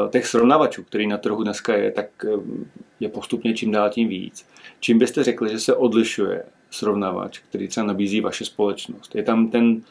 těch 0.09 0.27
srovnavačů, 0.27 0.83
který 0.83 1.07
na 1.07 1.17
trhu 1.17 1.43
dneska 1.43 1.75
je, 1.75 1.91
tak 1.91 2.05
je 2.99 3.09
postupně 3.09 3.53
čím 3.53 3.71
dál 3.71 3.89
tím 3.89 4.07
víc. 4.07 4.45
Čím 4.79 4.99
byste 4.99 5.23
řekli, 5.23 5.49
že 5.49 5.59
se 5.59 5.75
odlišuje 5.75 6.43
srovnávač, 6.71 7.39
který 7.39 7.67
třeba 7.67 7.85
nabízí 7.85 8.21
vaše 8.21 8.45
společnost. 8.45 9.15
Je 9.15 9.23
tam 9.23 9.47
ten, 9.49 9.81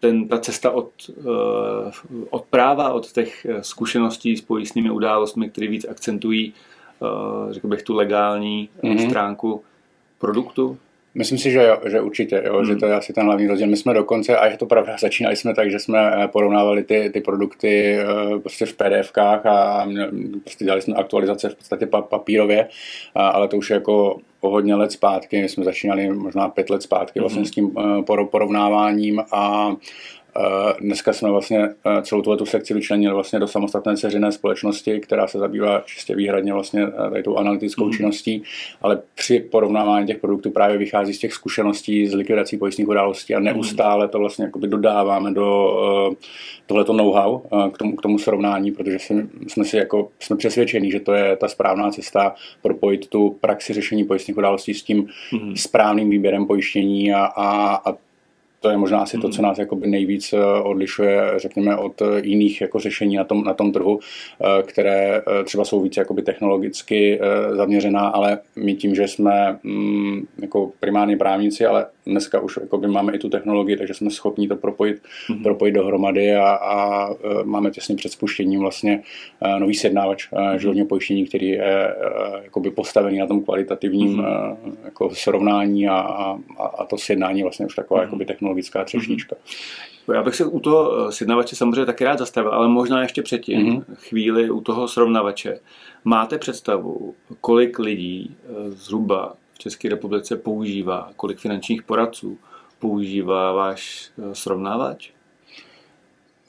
ten, 0.00 0.28
ta 0.28 0.38
cesta 0.38 0.70
od, 0.70 0.90
uh, 1.08 2.24
od 2.30 2.44
práva, 2.44 2.92
od 2.92 3.12
těch 3.12 3.46
eh, 3.46 3.62
zkušeností 3.62 4.36
s 4.36 4.40
pojistnými 4.40 4.90
událostmi, 4.90 5.50
které 5.50 5.68
víc 5.68 5.84
akcentují, 5.84 6.54
uh, 6.98 7.52
řekl 7.52 7.68
bych, 7.68 7.82
tu 7.82 7.94
legální 7.94 8.68
mm-hmm. 8.82 9.08
stránku 9.08 9.64
produktu? 10.18 10.78
Myslím 11.14 11.38
si, 11.38 11.50
že, 11.50 11.62
jo, 11.62 11.76
že 11.86 12.00
určitě, 12.00 12.42
jo, 12.44 12.56
hmm. 12.56 12.66
že 12.66 12.76
to 12.76 12.86
je 12.86 12.94
asi 12.94 13.12
ten 13.12 13.24
hlavní 13.24 13.46
rozdíl. 13.46 13.66
My 13.66 13.76
jsme 13.76 13.94
dokonce, 13.94 14.36
a 14.36 14.46
je 14.46 14.56
to 14.56 14.66
pravda, 14.66 14.96
začínali 15.00 15.36
jsme 15.36 15.54
tak, 15.54 15.70
že 15.70 15.78
jsme 15.78 16.28
porovnávali 16.32 16.84
ty, 16.84 17.10
ty 17.12 17.20
produkty 17.20 17.98
prostě 18.42 18.66
v 18.66 18.74
PDFkách 18.74 19.46
a 19.46 19.88
prostě 20.44 20.64
dělali 20.64 20.82
jsme 20.82 20.94
aktualizace 20.94 21.48
v 21.48 21.54
podstatě 21.54 21.86
papírově, 21.86 22.68
ale 23.14 23.48
to 23.48 23.56
už 23.56 23.70
je 23.70 23.74
jako 23.74 24.18
o 24.40 24.50
hodně 24.50 24.74
let 24.74 24.92
zpátky, 24.92 25.42
my 25.42 25.48
jsme 25.48 25.64
začínali 25.64 26.08
možná 26.08 26.48
pět 26.48 26.70
let 26.70 26.82
zpátky 26.82 27.20
vlastně 27.20 27.42
mm-hmm. 27.42 27.48
s 27.48 27.50
tím 27.50 27.76
uh, 27.76 28.24
porovnáváním 28.24 29.22
a 29.32 29.72
Eh, 29.72 30.19
dneska 30.80 31.12
jsme 31.12 31.30
vlastně 31.30 31.68
eh, 31.86 32.02
celou 32.02 32.22
tuhle 32.22 32.46
sekci 32.46 32.74
vyčlenili 32.74 33.14
vlastně 33.14 33.38
do 33.38 33.46
samostatné 33.46 33.96
ceřiné 33.96 34.32
společnosti, 34.32 35.00
která 35.00 35.26
se 35.26 35.38
zabývá 35.38 35.80
čistě 35.80 36.16
výhradně 36.16 36.52
vlastně 36.52 36.82
eh, 36.82 37.10
tady 37.10 37.22
tou 37.22 37.36
analytickou 37.36 37.84
mm. 37.84 37.92
činností, 37.92 38.42
ale 38.82 39.02
při 39.14 39.40
porovnávání 39.40 40.06
těch 40.06 40.18
produktů 40.18 40.50
právě 40.50 40.78
vychází 40.78 41.14
z 41.14 41.18
těch 41.18 41.32
zkušeností 41.32 42.06
z 42.06 42.14
likvidací 42.14 42.56
pojistných 42.56 42.88
událostí 42.88 43.34
a 43.34 43.38
mhm. 43.38 43.44
neustále 43.44 44.08
to 44.08 44.18
vlastně 44.18 44.44
jakoby 44.44 44.68
dodáváme 44.68 45.32
do 45.32 45.70
tohleto 46.66 46.92
know-how 46.92 47.38
k 47.72 47.78
tomu, 47.78 47.96
k 47.96 48.02
tomu 48.02 48.18
srovnání, 48.18 48.72
protože 48.72 48.98
jsme 49.46 49.64
si 49.64 49.76
jako, 49.76 50.08
jsme 50.18 50.36
přesvědčení, 50.36 50.90
že 50.90 51.00
to 51.00 51.12
je 51.12 51.36
ta 51.36 51.48
správná 51.48 51.90
cesta 51.90 52.34
propojit 52.62 53.08
tu 53.08 53.36
praxi 53.40 53.72
řešení 53.72 54.04
pojistných 54.04 54.38
událostí 54.38 54.74
s 54.74 54.82
tím 54.82 55.08
mm. 55.32 55.56
správným 55.56 56.10
výběrem 56.10 56.46
pojištění 56.46 57.12
a, 57.12 57.24
a, 57.24 57.74
a 57.90 57.96
to 58.60 58.70
je 58.70 58.76
možná 58.76 58.98
asi 58.98 59.18
to, 59.18 59.28
co 59.28 59.36
hmm. 59.36 59.48
nás 59.48 59.58
jakoby 59.58 59.86
nejvíc 59.86 60.32
eh, 60.32 60.62
odlišuje, 60.62 61.32
řekněme, 61.36 61.76
od 61.76 62.02
eh, 62.02 62.20
jiných 62.22 62.60
jako 62.60 62.78
řešení 62.78 63.16
na 63.16 63.24
tom, 63.24 63.44
na 63.44 63.54
tom 63.54 63.72
trhu, 63.72 64.00
eh, 64.00 64.62
které 64.62 65.22
třeba 65.44 65.64
jsou 65.64 65.82
více 65.82 66.00
jakoby 66.00 66.22
technologicky 66.22 67.20
zaměřená, 67.56 68.00
ale 68.00 68.38
my 68.56 68.74
tím, 68.74 68.94
že 68.94 69.08
jsme 69.08 69.58
mm, 69.62 70.26
jako 70.38 70.72
primárně 70.80 71.16
právníci, 71.16 71.66
ale 71.66 71.86
dneska 72.06 72.40
už 72.40 72.58
jakoby 72.60 72.88
máme 72.88 73.12
i 73.12 73.18
tu 73.18 73.28
technologii, 73.28 73.76
takže 73.76 73.94
jsme 73.94 74.10
schopni 74.10 74.48
to 74.48 74.56
propojit, 74.56 75.02
mm-hmm. 75.02 75.42
propojit 75.42 75.74
dohromady 75.74 76.34
a, 76.36 76.48
a 76.50 77.08
máme 77.44 77.70
těsně 77.70 77.96
před 77.96 78.12
spuštěním 78.12 78.60
vlastně 78.60 79.02
nový 79.58 79.74
sednávač 79.74 80.32
mm-hmm. 80.32 80.56
životního 80.56 80.86
pojištění, 80.86 81.26
který 81.26 81.48
je 81.48 81.96
jakoby 82.42 82.70
postavený 82.70 83.18
na 83.18 83.26
tom 83.26 83.44
kvalitativním 83.44 84.16
mm-hmm. 84.16 84.56
jako 84.84 85.10
srovnání 85.14 85.88
a, 85.88 85.96
a, 85.98 86.38
a 86.78 86.84
to 86.84 86.98
sjednání 86.98 87.42
vlastně 87.42 87.66
už 87.66 87.74
taková 87.74 88.00
mm-hmm. 88.00 88.04
jakoby 88.04 88.24
technologická 88.24 88.84
třešnička. 88.84 89.36
Mm-hmm. 89.36 90.14
Já 90.14 90.22
bych 90.22 90.34
se 90.34 90.44
u 90.44 90.60
toho 90.60 91.12
sjednavače 91.12 91.56
samozřejmě 91.56 91.86
taky 91.86 92.04
rád 92.04 92.18
zastavil, 92.18 92.52
ale 92.52 92.68
možná 92.68 93.02
ještě 93.02 93.22
předtím, 93.22 93.58
mm-hmm. 93.58 93.84
chvíli 93.94 94.50
u 94.50 94.60
toho 94.60 94.88
srovnavače. 94.88 95.58
Máte 96.04 96.38
představu, 96.38 97.14
kolik 97.40 97.78
lidí 97.78 98.36
zhruba 98.68 99.34
České 99.60 99.88
republice 99.88 100.36
používá, 100.36 101.12
kolik 101.16 101.38
finančních 101.38 101.82
poradců 101.82 102.38
používá 102.78 103.52
váš 103.52 104.10
eh, 104.18 104.34
srovnávač? 104.34 105.10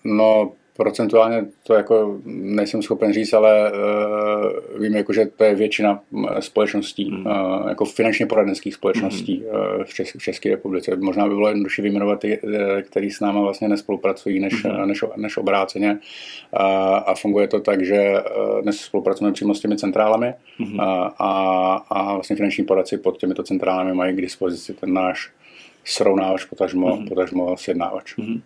No, 0.03 0.53
procentuálně 0.81 1.45
to 1.63 1.73
jako 1.73 2.19
nejsem 2.25 2.81
schopen 2.81 3.13
říct, 3.13 3.33
ale 3.33 3.71
uh, 3.71 4.81
vím, 4.81 4.95
jako, 4.95 5.13
že 5.13 5.25
to 5.25 5.43
je 5.43 5.55
většina 5.55 5.99
společností, 6.39 7.11
mm. 7.11 7.25
uh, 7.25 7.69
jako 7.69 7.85
finančně 7.85 8.25
poradenských 8.25 8.73
společností 8.73 9.43
mm. 9.43 9.45
uh, 9.45 9.83
v, 9.83 9.89
Čes- 9.89 10.17
v 10.17 10.21
České 10.21 10.49
republice. 10.49 10.95
Možná 10.95 11.27
by 11.27 11.35
bylo 11.35 11.47
jednodušší 11.47 11.81
vyjmenovat 11.81 12.19
ty, 12.19 12.39
který 12.81 13.11
s 13.11 13.19
námi 13.19 13.39
vlastně 13.39 13.67
nespolupracují, 13.67 14.39
než, 14.39 14.63
mm. 14.63 14.87
než, 14.87 15.03
než 15.15 15.37
obráceně. 15.37 15.91
Uh, 15.91 15.99
a 17.05 17.15
funguje 17.15 17.47
to 17.47 17.59
tak, 17.59 17.85
že 17.85 18.13
uh, 18.13 18.61
dnes 18.61 18.77
spolupracujeme 18.77 19.33
přímo 19.33 19.55
s 19.55 19.59
těmi 19.59 19.77
centrálami 19.77 20.33
mm. 20.59 20.73
uh, 20.73 20.83
a, 21.19 21.85
a 21.89 22.13
vlastně 22.13 22.35
finanční 22.35 22.63
poradci 22.63 22.97
pod 22.97 23.17
těmito 23.17 23.43
centrálami 23.43 23.93
mají 23.93 24.15
k 24.15 24.21
dispozici 24.21 24.73
ten 24.73 24.93
náš 24.93 25.31
srovnávač, 25.85 26.45
potažmo, 26.45 26.97
mm. 26.97 27.07
potažmo 27.07 27.57
sjednávač. 27.57 28.17
Mm. 28.17 28.41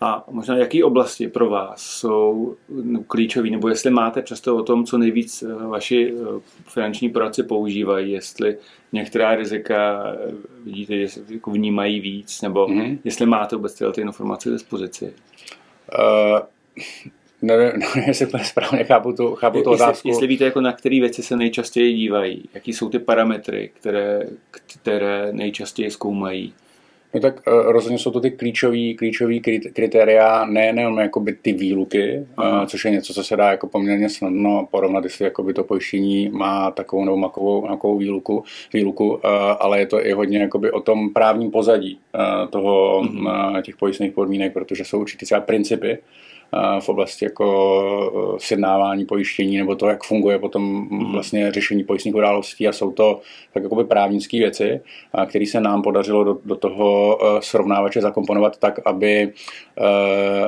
A 0.00 0.24
možná 0.30 0.56
jaké 0.56 0.84
oblasti 0.84 1.28
pro 1.28 1.50
vás 1.50 1.82
jsou 1.82 2.56
no, 2.68 3.02
klíčové, 3.02 3.50
nebo 3.50 3.68
jestli 3.68 3.90
máte 3.90 4.22
přesto 4.22 4.56
o 4.56 4.62
tom, 4.62 4.84
co 4.84 4.98
nejvíc 4.98 5.42
eh, 5.42 5.66
vaši 5.66 6.14
eh, 6.14 6.40
finanční 6.68 7.10
poradci 7.10 7.42
používají, 7.42 8.12
jestli 8.12 8.56
některá 8.92 9.34
rizika 9.34 10.04
eh, 10.06 10.32
vidíte, 10.64 10.98
že 10.98 11.08
se 11.08 11.20
jako 11.28 11.50
vnímají 11.50 12.00
víc, 12.00 12.42
nebo 12.42 12.66
mm-hmm. 12.66 12.98
jestli 13.04 13.26
máte 13.26 13.56
vůbec 13.56 13.74
tyhle 13.74 13.92
ty 13.92 14.00
informace 14.00 14.48
k 14.48 14.52
dispozici? 14.52 15.14
Uh, 15.98 16.38
nevím, 17.42 17.80
nevím, 17.80 18.04
jestli 18.06 18.26
to 18.26 18.38
správně 18.38 18.84
chápu 18.84 19.12
tu, 19.12 19.34
chápu 19.34 19.62
tu 19.62 19.70
jestli, 19.70 19.84
otázku. 19.84 20.08
Jestli 20.08 20.26
víte, 20.26 20.44
jako 20.44 20.60
na 20.60 20.72
které 20.72 21.00
věci 21.00 21.22
se 21.22 21.36
nejčastěji 21.36 21.94
dívají, 21.94 22.48
jaký 22.54 22.72
jsou 22.72 22.88
ty 22.88 22.98
parametry, 22.98 23.70
které, 23.74 24.22
které 24.50 25.32
nejčastěji 25.32 25.90
zkoumají. 25.90 26.54
No 27.14 27.20
tak 27.20 27.40
uh, 27.46 27.72
rozhodně 27.72 27.98
jsou 27.98 28.10
to 28.10 28.20
ty 28.20 28.30
klíčové 28.30 28.94
klíčový 28.98 29.40
kritéria, 29.72 30.44
nejenom 30.44 30.98
jakoby 30.98 31.32
ty 31.32 31.52
výluky, 31.52 32.26
uh, 32.38 32.64
což 32.66 32.84
je 32.84 32.90
něco, 32.90 33.14
co 33.14 33.24
se 33.24 33.36
dá 33.36 33.50
jako 33.50 33.66
poměrně 33.66 34.08
snadno 34.08 34.68
porovnat, 34.70 35.04
jestli 35.04 35.24
jakoby 35.24 35.54
to 35.54 35.64
pojištění 35.64 36.28
má 36.28 36.70
takovou 36.70 37.04
nebo 37.04 37.16
makovou, 37.16 37.66
makovou 37.68 37.98
výluku, 37.98 38.44
výluku 38.72 39.08
uh, 39.08 39.20
ale 39.58 39.78
je 39.78 39.86
to 39.86 40.06
i 40.06 40.12
hodně 40.12 40.38
jakoby 40.38 40.70
o 40.70 40.80
tom 40.80 41.12
právním 41.12 41.50
pozadí 41.50 41.98
toho, 42.50 42.98
uh, 42.98 43.60
těch 43.60 43.76
pojistných 43.76 44.12
podmínek, 44.12 44.52
protože 44.52 44.84
jsou 44.84 45.00
určitě 45.00 45.26
třeba 45.26 45.40
principy, 45.40 45.98
v 46.80 46.88
oblasti 46.88 47.24
jako 47.24 48.36
sjednávání 48.38 49.04
pojištění 49.04 49.58
nebo 49.58 49.74
to, 49.74 49.86
jak 49.86 50.04
funguje 50.04 50.38
potom 50.38 50.62
mm. 50.62 51.12
vlastně 51.12 51.52
řešení 51.52 51.84
pojistných 51.84 52.14
událostí 52.14 52.68
a 52.68 52.72
jsou 52.72 52.92
to 52.92 53.20
tak 53.52 53.62
jakoby 53.62 53.84
právnické 53.84 54.38
věci, 54.38 54.80
které 55.26 55.46
se 55.46 55.60
nám 55.60 55.82
podařilo 55.82 56.24
do, 56.24 56.38
do 56.44 56.56
toho 56.56 57.18
srovnávače 57.40 58.00
zakomponovat 58.00 58.58
tak, 58.58 58.80
aby, 58.84 59.32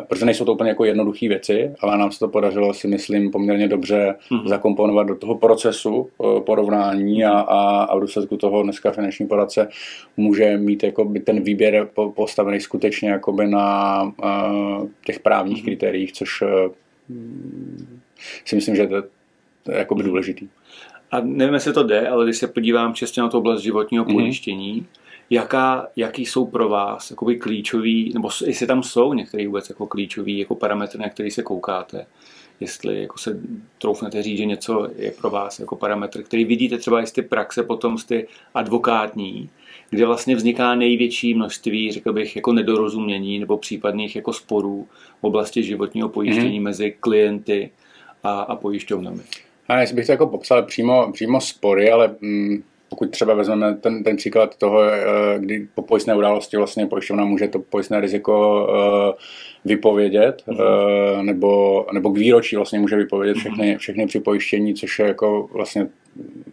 protože 0.08 0.24
nejsou 0.24 0.44
to 0.44 0.52
úplně 0.52 0.70
jako 0.70 0.84
jednoduché 0.84 1.28
věci, 1.28 1.70
ale 1.80 1.98
nám 1.98 2.12
se 2.12 2.18
to 2.18 2.28
podařilo 2.28 2.74
si 2.74 2.88
myslím 2.88 3.30
poměrně 3.30 3.68
dobře 3.68 4.14
mm. 4.30 4.48
zakomponovat 4.48 5.06
do 5.06 5.14
toho 5.14 5.34
procesu 5.34 6.08
porovnání 6.46 7.24
a, 7.24 7.38
a, 7.38 7.82
a 7.82 7.96
v 7.96 8.00
důsledku 8.00 8.36
toho 8.36 8.62
dneska 8.62 8.90
finanční 8.90 9.26
poradce 9.26 9.68
může 10.16 10.56
mít 10.56 10.82
jakoby 10.82 11.20
ten 11.20 11.42
výběr 11.42 11.88
postavený 12.14 12.60
skutečně 12.60 13.10
jakoby 13.10 13.46
na 13.46 14.12
těch 15.06 15.20
právních 15.20 15.64
kritériích 15.64 15.87
kritériích, 15.88 16.12
což 16.12 16.42
eh, 16.42 16.70
si 18.44 18.56
myslím, 18.56 18.76
že 18.76 18.88
to 19.62 19.72
je 19.72 19.78
jakoby 19.78 20.02
důležitý. 20.02 20.48
A 21.10 21.20
nevím, 21.20 21.54
jestli 21.54 21.72
to 21.72 21.82
jde, 21.82 22.08
ale 22.08 22.24
když 22.24 22.36
se 22.36 22.46
podívám 22.46 22.94
čistě 22.94 23.20
na 23.20 23.28
tu 23.28 23.38
oblast 23.38 23.62
životního 23.62 24.04
mm-hmm. 24.04 24.12
pojištění, 24.12 24.86
jaká, 25.30 25.88
jaký 25.96 26.26
jsou 26.26 26.46
pro 26.46 26.68
vás 26.68 27.10
jakoby 27.10 27.36
klíčový, 27.36 28.12
nebo 28.14 28.28
jestli 28.46 28.66
tam 28.66 28.82
jsou 28.82 29.12
některé 29.12 29.46
vůbec 29.46 29.68
jako 29.68 29.86
klíčový 29.86 30.38
jako 30.38 30.54
parametry, 30.54 31.00
na 31.00 31.08
který 31.08 31.30
se 31.30 31.42
koukáte, 31.42 32.06
jestli 32.60 33.02
jako 33.02 33.18
se 33.18 33.40
troufnete 33.78 34.22
říct, 34.22 34.38
že 34.38 34.44
něco 34.44 34.88
je 34.96 35.10
pro 35.10 35.30
vás 35.30 35.58
jako 35.58 35.76
parametr, 35.76 36.22
který 36.22 36.44
vidíte 36.44 36.78
třeba 36.78 37.02
i 37.02 37.06
z 37.06 37.12
ty 37.12 37.22
praxe 37.22 37.62
potom 37.62 37.98
z 37.98 38.04
ty 38.04 38.28
advokátní, 38.54 39.50
kde 39.90 40.06
vlastně 40.06 40.36
vzniká 40.36 40.74
největší 40.74 41.34
množství, 41.34 41.92
řekl 41.92 42.12
bych, 42.12 42.36
jako 42.36 42.52
nedorozumění 42.52 43.38
nebo 43.38 43.58
případných 43.58 44.16
jako 44.16 44.32
sporů 44.32 44.86
v 45.20 45.24
oblasti 45.24 45.62
životního 45.62 46.08
pojištění 46.08 46.60
mm-hmm. 46.60 46.64
mezi 46.64 46.94
klienty 47.00 47.70
a, 48.22 48.40
a 48.40 48.56
pojišťovnami. 48.56 49.22
A 49.68 49.80
jestli 49.80 49.96
bych 49.96 50.06
to 50.06 50.12
jako 50.12 50.26
popsal 50.26 50.62
přímo, 50.62 51.12
přímo 51.12 51.40
spory, 51.40 51.90
ale 51.90 52.16
mm, 52.20 52.62
pokud 52.88 53.10
třeba 53.10 53.34
vezmeme 53.34 53.74
ten, 53.74 54.04
ten 54.04 54.16
příklad 54.16 54.56
toho, 54.56 54.82
eh, 54.82 55.38
kdy 55.38 55.68
po 55.74 55.82
pojistné 55.82 56.16
události 56.16 56.56
vlastně 56.56 56.86
pojišťovna 56.86 57.24
může 57.24 57.48
to 57.48 57.58
pojistné 57.58 58.00
riziko 58.00 58.66
uh, 58.68 59.14
vypovědět, 59.64 60.42
mm-hmm. 60.48 61.22
nebo, 61.22 61.86
nebo 61.92 62.10
k 62.10 62.18
výročí 62.18 62.56
vlastně 62.56 62.78
může 62.78 62.96
vypovědět 62.96 63.36
mhm. 63.36 63.40
všechny, 63.40 63.76
všechny 63.76 64.06
připojištění, 64.06 64.74
což 64.74 64.98
je 64.98 65.06
jako 65.06 65.48
vlastně 65.52 65.86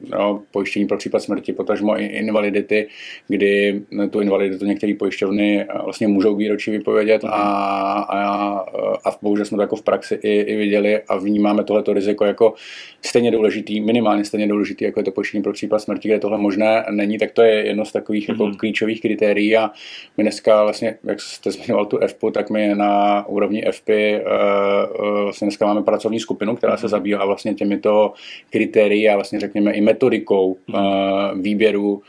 no, 0.10 0.43
pojištění 0.51 0.88
pro 0.88 0.97
případ 0.97 1.19
smrti, 1.19 1.54
potažmo 1.54 1.99
i 1.99 2.06
invalidity, 2.06 2.88
kdy 3.28 3.82
tu 4.10 4.21
invaliditu 4.21 4.65
některé 4.65 4.93
pojišťovny 4.93 5.62
eh, 5.62 5.65
vlastně 5.84 6.08
můžou 6.08 6.36
výročí 6.36 6.71
vypovědět 6.71 7.23
a, 7.23 7.30
a, 7.30 8.60
a 9.06 9.17
bohužel 9.21 9.45
jsme 9.45 9.56
to 9.56 9.62
jako 9.62 9.75
v 9.75 9.82
praxi 9.82 10.19
i, 10.21 10.39
i 10.39 10.56
viděli 10.56 11.01
a 11.01 11.17
vnímáme 11.17 11.63
tohleto 11.63 11.93
riziko 11.93 12.25
jako 12.25 12.54
stejně 13.01 13.32
důležitý, 13.32 13.82
minimálně 13.82 14.25
stejně 14.25 14.47
důležitý, 14.47 14.86
jako 14.86 14.99
je 14.99 15.04
to 15.04 15.12
pojištění 15.12 15.43
pro 15.43 15.54
případ 15.54 15.80
smrti, 15.80 16.08
kde 16.10 16.19
tohle 16.19 16.38
možné 16.38 16.86
není, 16.91 17.17
tak 17.17 17.32
to 17.32 17.41
je 17.41 17.65
jedno 17.65 17.86
z 17.86 17.91
takových 17.91 18.28
mm-hmm. 18.28 18.32
jako 18.32 18.47
mhm. 18.47 18.56
klíčových 18.56 19.01
kritérií 19.01 19.58
a 19.58 19.71
my 20.17 20.23
dneska 20.23 20.63
vlastně, 20.63 20.97
jak 21.04 21.21
jste 21.21 21.51
zmiňoval 21.51 21.86
tu 21.86 21.99
FPU, 22.08 22.32
tak 22.32 22.49
my 22.49 22.75
na 22.75 23.28
úrovni 23.28 23.63
FP 23.71 23.89
uh, 23.89 25.23
vlastně 25.23 25.45
dneska 25.45 25.65
máme 25.65 25.84
pracovní 25.84 26.19
skupinu, 26.19 26.56
která 26.56 26.73
mm-hmm. 26.73 26.80
se 26.80 26.86
mhm. 26.86 26.91
zabývá 26.91 27.25
vlastně 27.25 27.54
těmito 27.54 28.13
kritérii 28.49 29.10
a 29.10 29.15
vlastně 29.15 29.39
řekněme 29.56 29.72
i 29.72 29.82
metodikou 29.82 30.48
uh, 30.48 30.80
výběru 31.41 31.94
uh, 31.94 32.02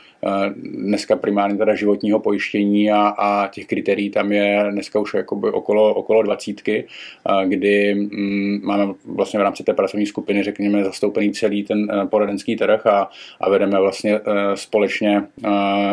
dneska 0.63 1.15
primárně 1.15 1.57
teda 1.57 1.75
životního 1.75 2.19
pojištění 2.19 2.91
a, 2.91 3.07
a 3.07 3.47
těch 3.47 3.65
kritérií 3.65 4.09
tam 4.09 4.31
je 4.31 4.67
dneska 4.71 4.99
už 4.99 5.13
jakoby 5.13 5.51
okolo, 5.51 5.93
okolo 5.93 6.23
dvacítky, 6.23 6.85
uh, 7.29 7.43
kdy 7.43 7.95
um, 7.95 8.61
máme 8.63 8.93
vlastně 9.05 9.39
v 9.39 9.43
rámci 9.43 9.63
té 9.63 9.73
pracovní 9.73 10.05
skupiny, 10.05 10.43
řekněme, 10.43 10.83
zastoupený 10.83 11.31
celý 11.31 11.63
ten 11.63 12.07
poradenský 12.09 12.55
trh 12.55 12.85
a, 12.85 13.09
a 13.41 13.49
vedeme 13.49 13.79
vlastně 13.79 14.19
společně 14.55 15.23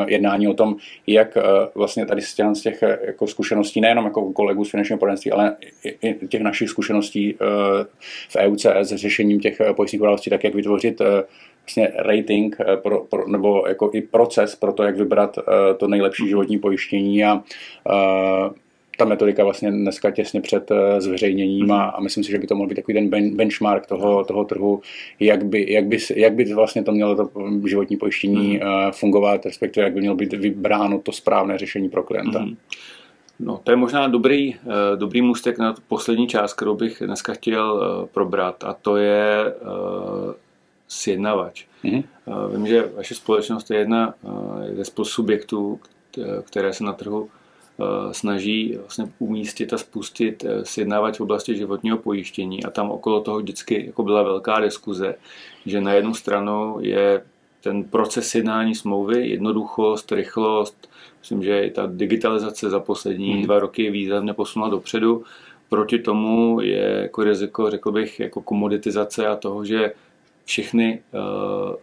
jednání 0.07 0.49
o 0.49 0.55
tom, 0.55 0.77
jak 1.07 1.39
vlastně 1.75 2.07
tady 2.07 2.23
z 2.23 2.35
těch, 2.35 2.47
z 2.53 2.63
těch 2.63 2.83
jako 3.07 3.27
zkušeností, 3.27 3.81
nejenom 3.81 4.05
jako 4.05 4.33
kolegů 4.33 4.65
z 4.65 4.71
finančního 4.71 4.99
poradenství, 4.99 5.33
ale 5.33 5.57
i, 6.03 6.15
těch 6.29 6.43
našich 6.43 6.69
zkušeností 6.69 7.35
v 8.29 8.37
EUCS 8.37 8.67
s 8.67 8.95
řešením 8.95 9.41
těch 9.41 9.61
pojistných 9.77 10.03
událostí, 10.03 10.31
tak 10.31 10.45
jak 10.45 10.55
vytvořit 10.55 11.03
vlastně 11.65 11.93
rating 11.99 12.57
eh, 12.61 12.77
pro, 12.77 13.05
pro, 13.05 13.29
nebo 13.29 13.65
jako 13.69 13.91
i 13.95 14.03
proces 14.03 14.57
pro 14.57 14.73
to, 14.73 14.83
jak 14.83 14.97
vybrat 14.97 15.39
uh, 15.39 15.45
to 15.77 15.89
nejlepší 15.89 16.29
životní 16.29 16.59
pojištění 16.59 17.25
a 17.25 17.35
uh, 17.35 18.53
ta 18.99 19.05
metodika 19.05 19.45
vlastně 19.45 19.71
dneska 19.71 20.11
těsně 20.11 20.41
před 20.41 20.73
zveřejněním 20.99 21.73
a, 21.73 21.85
a 21.85 22.01
myslím 22.01 22.25
si, 22.25 22.31
že 22.31 22.39
by 22.39 22.47
to 22.47 22.55
mohl 22.55 22.69
být 22.69 22.75
takový 22.75 22.95
ten 22.95 23.09
ben, 23.09 23.37
benchmark 23.37 23.87
toho, 23.87 24.25
toho 24.25 24.45
trhu, 24.45 24.81
jak 25.21 25.45
by, 25.45 25.73
jak, 25.73 25.87
by, 25.87 25.99
jak 26.17 26.33
by 26.35 26.55
vlastně 26.55 26.83
to 26.83 26.93
mělo 26.93 27.17
to 27.17 27.31
životní 27.67 27.97
pojištění 27.97 28.57
mm. 28.57 28.93
fungovat, 28.93 29.47
respektive 29.47 29.85
jak 29.85 29.95
by 29.95 30.01
mělo 30.01 30.17
být 30.17 30.33
vybráno 30.33 30.99
to 30.99 31.13
správné 31.13 31.59
řešení 31.59 31.89
pro 31.89 32.03
klienta. 32.03 32.39
Mm. 32.39 32.57
No, 33.41 33.61
to 33.65 33.73
je 33.73 33.77
možná 33.77 34.09
dobrý, 34.09 34.55
dobrý 34.97 35.23
můstek 35.23 35.59
na 35.59 35.75
poslední 35.89 36.27
část, 36.27 36.55
kterou 36.55 36.75
bych 36.75 37.03
dneska 37.07 37.33
chtěl 37.33 38.09
probrat 38.13 38.65
a 38.65 38.73
to 38.73 38.97
je 38.97 39.55
sjednavač. 40.89 41.65
Mm-hmm. 41.85 42.05
Vím, 42.53 42.67
že 42.67 42.91
vaše 42.97 43.15
společnost 43.15 43.71
je 43.71 43.79
jedna 43.79 44.15
ze 44.73 44.85
subjektů, 45.03 45.81
které 46.45 46.73
se 46.73 46.85
na 46.85 46.93
trhu 46.93 47.29
snaží 48.13 48.77
vlastně 48.79 49.05
umístit 49.19 49.73
a 49.73 49.79
spustit 49.79 50.45
sjednávač 50.63 51.19
v 51.19 51.23
oblasti 51.23 51.57
životního 51.57 51.99
pojištění 51.99 52.65
a 52.65 52.71
tam 52.71 52.91
okolo 52.91 53.21
toho 53.21 53.39
vždycky 53.39 53.87
jako 53.87 54.03
byla 54.03 54.23
velká 54.23 54.61
diskuze, 54.61 55.15
že 55.67 55.81
na 55.81 55.93
jednu 55.93 56.15
stranu 56.15 56.77
je 56.81 57.25
ten 57.61 57.85
proces 57.85 58.35
jednání 58.35 58.75
smlouvy, 58.75 59.29
jednoduchost, 59.29 60.13
rychlost, 60.13 60.89
myslím, 61.21 61.43
že 61.43 61.67
i 61.67 61.71
ta 61.71 61.87
digitalizace 61.87 62.71
za 62.71 62.81
poslední 62.81 63.35
mm. 63.35 63.43
dva 63.43 63.59
roky 63.59 63.91
významně 63.91 64.35
posunula 64.35 64.71
dopředu. 64.71 65.25
Proti 65.69 65.99
tomu 65.99 66.61
je 66.61 66.99
jako 67.03 67.25
riziko, 67.25 67.71
řekl 67.71 67.93
bych, 67.93 68.21
jako 68.21 68.43
komoditizace 68.43 69.27
a 69.27 69.37
toho, 69.37 69.65
že 69.65 69.93
všechny 70.45 71.03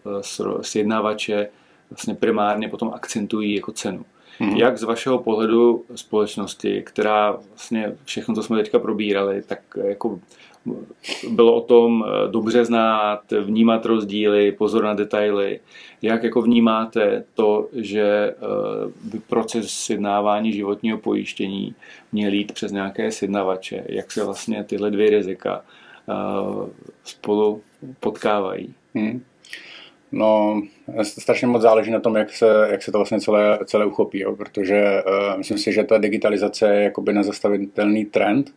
uh, 0.05 0.21
sjednávače 0.61 1.49
vlastně 1.89 2.15
primárně 2.15 2.69
potom 2.69 2.91
akcentují 2.93 3.55
jako 3.55 3.71
cenu. 3.71 4.05
Mm. 4.39 4.55
Jak 4.55 4.77
z 4.77 4.83
vašeho 4.83 5.19
pohledu 5.19 5.85
společnosti, 5.95 6.83
která 6.85 7.31
vlastně 7.31 7.95
všechno, 8.03 8.35
co 8.35 8.43
jsme 8.43 8.57
teďka 8.57 8.79
probírali, 8.79 9.41
tak 9.41 9.59
jako 9.83 10.19
bylo 11.29 11.55
o 11.55 11.61
tom 11.61 12.05
eh, 12.07 12.31
dobře 12.31 12.65
znát, 12.65 13.21
vnímat 13.41 13.85
rozdíly, 13.85 14.51
pozor 14.51 14.83
na 14.83 14.93
detaily. 14.93 15.59
Jak 16.01 16.23
jako 16.23 16.41
vnímáte 16.41 17.23
to, 17.33 17.67
že 17.73 18.01
eh, 18.01 18.35
by 19.03 19.19
proces 19.19 19.69
sjednávání 19.69 20.53
životního 20.53 20.97
pojištění 20.97 21.75
měl 22.11 22.33
jít 22.33 22.51
přes 22.51 22.71
nějaké 22.71 23.11
sjednavače? 23.11 23.83
Jak 23.89 24.11
se 24.11 24.23
vlastně 24.23 24.63
tyhle 24.63 24.91
dvě 24.91 25.09
rizika 25.09 25.61
eh, 26.09 26.13
spolu 27.03 27.61
potkávají? 27.99 28.73
Hmm. 28.95 29.21
No, 30.11 30.61
strašně 31.01 31.47
moc 31.47 31.61
záleží 31.61 31.91
na 31.91 31.99
tom, 31.99 32.15
jak 32.15 32.33
se, 32.33 32.67
jak 32.71 32.83
se 32.83 32.91
to 32.91 32.97
vlastně 32.97 33.19
celé, 33.19 33.59
celé 33.65 33.85
uchopí, 33.85 34.19
jo, 34.19 34.35
protože 34.35 35.03
uh, 35.07 35.37
myslím 35.37 35.57
si, 35.57 35.73
že 35.73 35.83
ta 35.83 35.97
digitalizace 35.97 36.75
je 36.75 36.83
jakoby 36.83 37.13
nezastavitelný 37.13 38.05
trend 38.05 38.53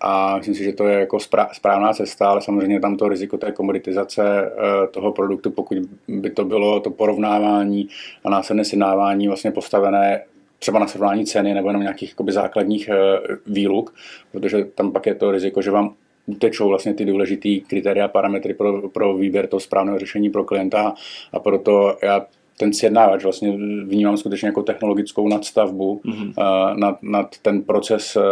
a 0.00 0.36
myslím 0.36 0.54
si, 0.54 0.64
že 0.64 0.72
to 0.72 0.86
je 0.86 0.98
jako 0.98 1.18
správná 1.52 1.92
cesta, 1.92 2.28
ale 2.28 2.40
samozřejmě 2.40 2.80
tam 2.80 2.96
to 2.96 3.08
riziko 3.08 3.38
té 3.38 3.52
komoditizace 3.52 4.22
uh, 4.22 4.86
toho 4.90 5.12
produktu, 5.12 5.50
pokud 5.50 5.78
by 6.08 6.30
to 6.30 6.44
bylo 6.44 6.80
to 6.80 6.90
porovnávání 6.90 7.88
a 8.24 8.30
následné 8.30 8.64
sjednávání 8.64 9.28
vlastně 9.28 9.50
postavené 9.50 10.22
třeba 10.58 10.78
na 10.78 10.86
srovnání 10.86 11.26
ceny 11.26 11.54
nebo 11.54 11.68
jenom 11.68 11.82
nějakých 11.82 12.10
jakoby, 12.10 12.32
základních 12.32 12.88
uh, 12.88 13.36
výluk, 13.46 13.94
protože 14.32 14.64
tam 14.64 14.92
pak 14.92 15.06
je 15.06 15.14
to 15.14 15.32
riziko, 15.32 15.62
že 15.62 15.70
vám 15.70 15.94
utečou 16.26 16.68
vlastně 16.68 16.94
ty 16.94 17.04
důležité 17.04 17.48
kritéria, 17.66 18.08
parametry 18.08 18.54
pro, 18.54 18.88
pro 18.88 19.14
výběr 19.14 19.46
toho 19.46 19.60
správného 19.60 19.98
řešení 19.98 20.30
pro 20.30 20.44
klienta 20.44 20.94
a 21.32 21.38
proto 21.38 21.96
já 22.02 22.26
ten 22.58 22.72
sjednávač 22.72 23.22
vlastně 23.22 23.56
vnímám 23.84 24.16
skutečně 24.16 24.48
jako 24.48 24.62
technologickou 24.62 25.28
nadstavbu 25.28 26.00
mm-hmm. 26.04 26.32
uh, 26.38 26.78
nad, 26.78 27.02
nad 27.02 27.38
ten 27.42 27.62
proces 27.62 28.16
uh, 28.16 28.22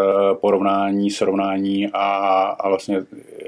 porovnání, 0.41 1.11
srovnání 1.11 1.89
a, 1.93 2.07
a 2.61 2.69
vlastně 2.69 3.03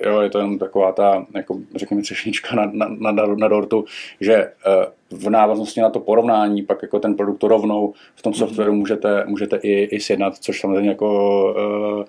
jo, 0.05 0.21
je 0.21 0.31
to 0.31 0.39
jenom 0.39 0.59
taková 0.59 0.93
ta, 0.93 1.27
jako 1.35 1.59
řekněme, 1.75 2.03
třešnička 2.03 2.57
na, 2.57 2.71
na, 2.73 3.13
na, 3.13 3.27
na 3.27 3.49
dortu, 3.49 3.85
že 4.21 4.53
uh, 5.11 5.19
v 5.19 5.31
návaznosti 5.31 5.81
na 5.81 5.91
to 5.91 6.01
porovnání 6.01 6.63
pak 6.63 6.83
jako 6.83 6.99
ten 6.99 7.15
produkt 7.15 7.43
rovnou 7.43 7.95
v 8.15 8.23
tom 8.23 8.31
mhm. 8.31 8.39
softwaru 8.39 8.73
mm-hmm. 8.73 8.77
můžete, 8.77 9.25
můžete 9.27 9.57
i, 9.57 9.85
i 9.85 10.01
sjednat, 10.01 10.37
což 10.37 10.61
samozřejmě 10.61 10.89
jako 10.89 11.45
uh, 11.99 12.05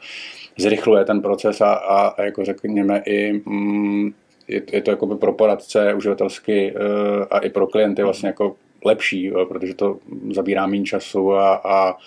zrychluje 0.58 1.06
ten 1.06 1.22
proces 1.22 1.62
a, 1.62 1.74
a, 1.74 2.08
a 2.08 2.22
jako 2.22 2.46
řekněme 2.46 3.04
i 3.06 3.42
mm, 3.46 4.13
je, 4.48 4.62
je 4.72 4.82
to 4.82 4.92
jako 4.92 5.16
pro 5.16 5.34
poradce 5.34 5.94
uživatelsky 5.94 6.74
uh, 6.76 7.26
a 7.32 7.39
i 7.39 7.50
pro 7.50 7.68
klienty 7.68 8.04
vlastně 8.04 8.28
jako 8.28 8.56
lepší, 8.86 9.24
jo, 9.24 9.46
protože 9.46 9.74
to 9.74 9.98
zabírá 10.32 10.68
méně 10.68 10.86
času 10.86 11.34
a, 11.34 11.56
a 11.56 11.98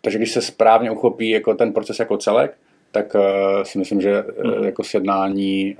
takže 0.00 0.18
když 0.18 0.32
se 0.32 0.42
správně 0.42 0.90
uchopí 0.90 1.30
jako 1.30 1.54
ten 1.54 1.72
proces 1.72 1.98
jako 1.98 2.16
celek, 2.16 2.56
tak 2.92 3.14
uh, 3.14 3.20
si 3.62 3.78
myslím, 3.78 4.00
že 4.00 4.22
uh, 4.22 4.66
jako 4.66 4.84
sjednání 4.84 5.76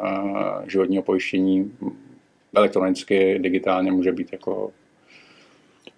životního 0.66 1.02
pojištění 1.02 1.72
elektronicky, 2.54 3.38
digitálně 3.38 3.92
může 3.92 4.12
být 4.12 4.32
jako 4.32 4.70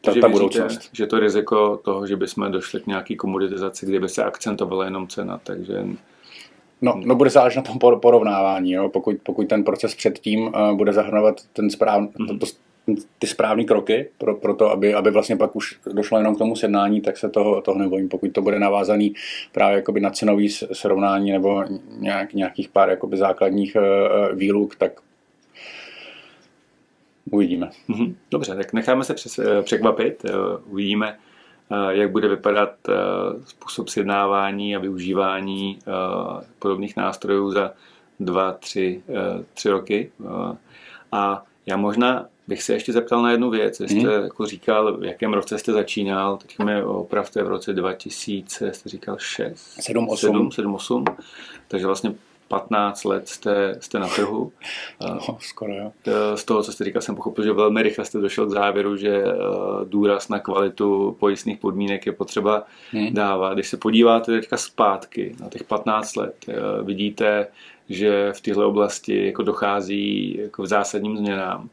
ta, 0.05 0.12
ta 0.21 0.29
budoucnost. 0.29 0.91
že 0.93 1.07
to 1.07 1.19
riziko 1.19 1.81
toho, 1.85 2.07
že 2.07 2.17
bychom 2.17 2.53
došli 2.53 2.81
k 2.81 2.87
nějaký 2.87 3.17
komoditizaci, 3.17 3.87
kdyby 3.87 4.09
se 4.09 4.25
akcentovala 4.25 4.85
jenom 4.85 5.09
cena, 5.09 5.41
takže... 5.45 5.85
No, 6.83 7.01
no 7.05 7.15
bude 7.15 7.31
záležet 7.31 7.57
na 7.57 7.62
tom 7.62 8.01
porovnávání, 8.01 8.73
jo? 8.73 8.88
Pokud, 8.88 9.17
pokud 9.23 9.49
ten 9.49 9.65
proces 9.65 9.95
předtím 9.95 10.41
uh, 10.41 10.73
bude 10.73 10.93
zahrnovat 10.93 11.41
ten 11.53 11.71
správ, 11.71 12.03
mm-hmm. 12.03 12.38
to, 12.38 12.47
ty 13.19 13.27
správné 13.27 13.65
kroky 13.65 14.09
pro, 14.19 14.35
pro 14.35 14.55
to, 14.55 14.71
aby, 14.71 14.95
aby 14.95 15.11
vlastně 15.11 15.37
pak 15.37 15.57
už 15.57 15.79
došlo 15.93 16.19
jenom 16.19 16.35
k 16.35 16.38
tomu 16.38 16.57
sednání, 16.57 17.01
tak 17.01 17.19
se 17.19 17.29
toho, 17.29 17.61
toho 17.61 17.79
nebojím. 17.79 18.09
Pokud 18.09 18.33
to 18.33 18.43
bude 18.43 18.59
navázaný 18.59 19.15
právě 19.53 19.77
jakoby 19.77 20.01
na 20.01 20.11
cenový 20.11 20.49
srovnání 20.49 21.33
nebo 21.33 21.65
nějak, 21.99 22.35
nějakých 22.35 22.69
pár 22.69 22.91
jakoby 22.91 23.17
základních 23.17 23.77
uh, 23.77 24.38
výluk, 24.38 24.77
tak 24.77 24.93
Uvidíme. 27.33 27.71
Mhm. 27.88 28.16
Dobře, 28.31 28.55
tak 28.55 28.73
necháme 28.73 29.05
se 29.05 29.14
přes, 29.14 29.38
eh, 29.38 29.62
překvapit. 29.62 30.25
Eh, 30.25 30.33
uvidíme, 30.66 31.18
eh, 31.71 31.97
jak 31.97 32.11
bude 32.11 32.29
vypadat 32.29 32.71
způsob 33.45 33.88
sjednávání 33.88 34.77
a 34.77 34.79
využívání 34.79 35.79
podobných 36.59 36.97
nástrojů 36.97 37.51
za 37.51 37.73
dva, 38.21 38.53
tři, 38.53 39.03
tři 39.55 39.68
roky. 39.68 40.12
A 41.12 41.45
já 41.66 41.77
možná 41.77 42.27
bych 42.49 42.62
se 42.62 42.73
ještě 42.73 42.92
zeptal 42.92 43.23
na 43.23 43.31
jednu 43.31 43.51
věc. 43.51 43.81
Jste 43.81 43.95
hmm. 43.95 44.23
jako 44.23 44.47
říkal, 44.47 44.97
v 44.97 45.05
jakém 45.05 45.33
roce 45.33 45.59
jste 45.59 45.73
začínal, 45.73 46.37
teď 46.37 46.59
mi 46.59 46.83
opravdu 46.83 47.45
v 47.45 47.49
roce 47.49 47.73
2000, 47.73 48.73
jste 48.73 48.88
říkal 48.88 49.16
6? 49.18 49.57
7, 49.81 50.09
8. 50.09 50.27
7, 50.33 50.53
7, 50.53 50.75
8. 50.75 51.05
Takže 51.68 51.87
vlastně 51.87 52.14
15 52.53 53.05
let 53.05 53.29
jste, 53.29 53.77
jste 53.81 53.99
na 53.99 54.09
trhu. 54.09 54.53
No, 55.01 55.38
skoro, 55.41 55.73
jo. 55.75 55.93
Z 56.35 56.45
toho, 56.45 56.62
co 56.62 56.73
jste 56.73 56.85
říkal, 56.85 57.03
jsem 57.03 57.17
pochopil, 57.17 57.45
že 57.45 57.53
velmi 57.53 57.83
rychle 57.83 58.05
jste 58.05 58.19
došel 58.19 58.47
k 58.47 58.51
závěru, 58.51 58.97
že 58.97 59.25
eh, 59.25 59.35
důraz 59.85 60.29
na 60.29 60.38
kvalitu 60.38 61.17
pojistných 61.21 61.59
podmínek 61.59 62.07
je 62.07 62.12
potřeba 62.12 62.67
hmm. 62.91 63.15
dávat. 63.15 63.55
Když 63.55 63.69
se 63.69 63.77
podíváte 63.77 64.33
teďka 64.33 64.57
zpátky 64.57 65.37
na 65.41 65.49
těch 65.49 65.65
15 65.65 66.17
let, 66.17 66.35
eh, 66.49 66.55
vidíte, 66.83 67.47
že 67.88 68.33
v 68.33 68.41
této 68.41 68.69
oblasti 68.69 69.27
jako 69.27 69.43
dochází 69.43 70.37
jako 70.43 70.62
v 70.62 70.67
zásadním 70.67 71.17
změnám. 71.17 71.69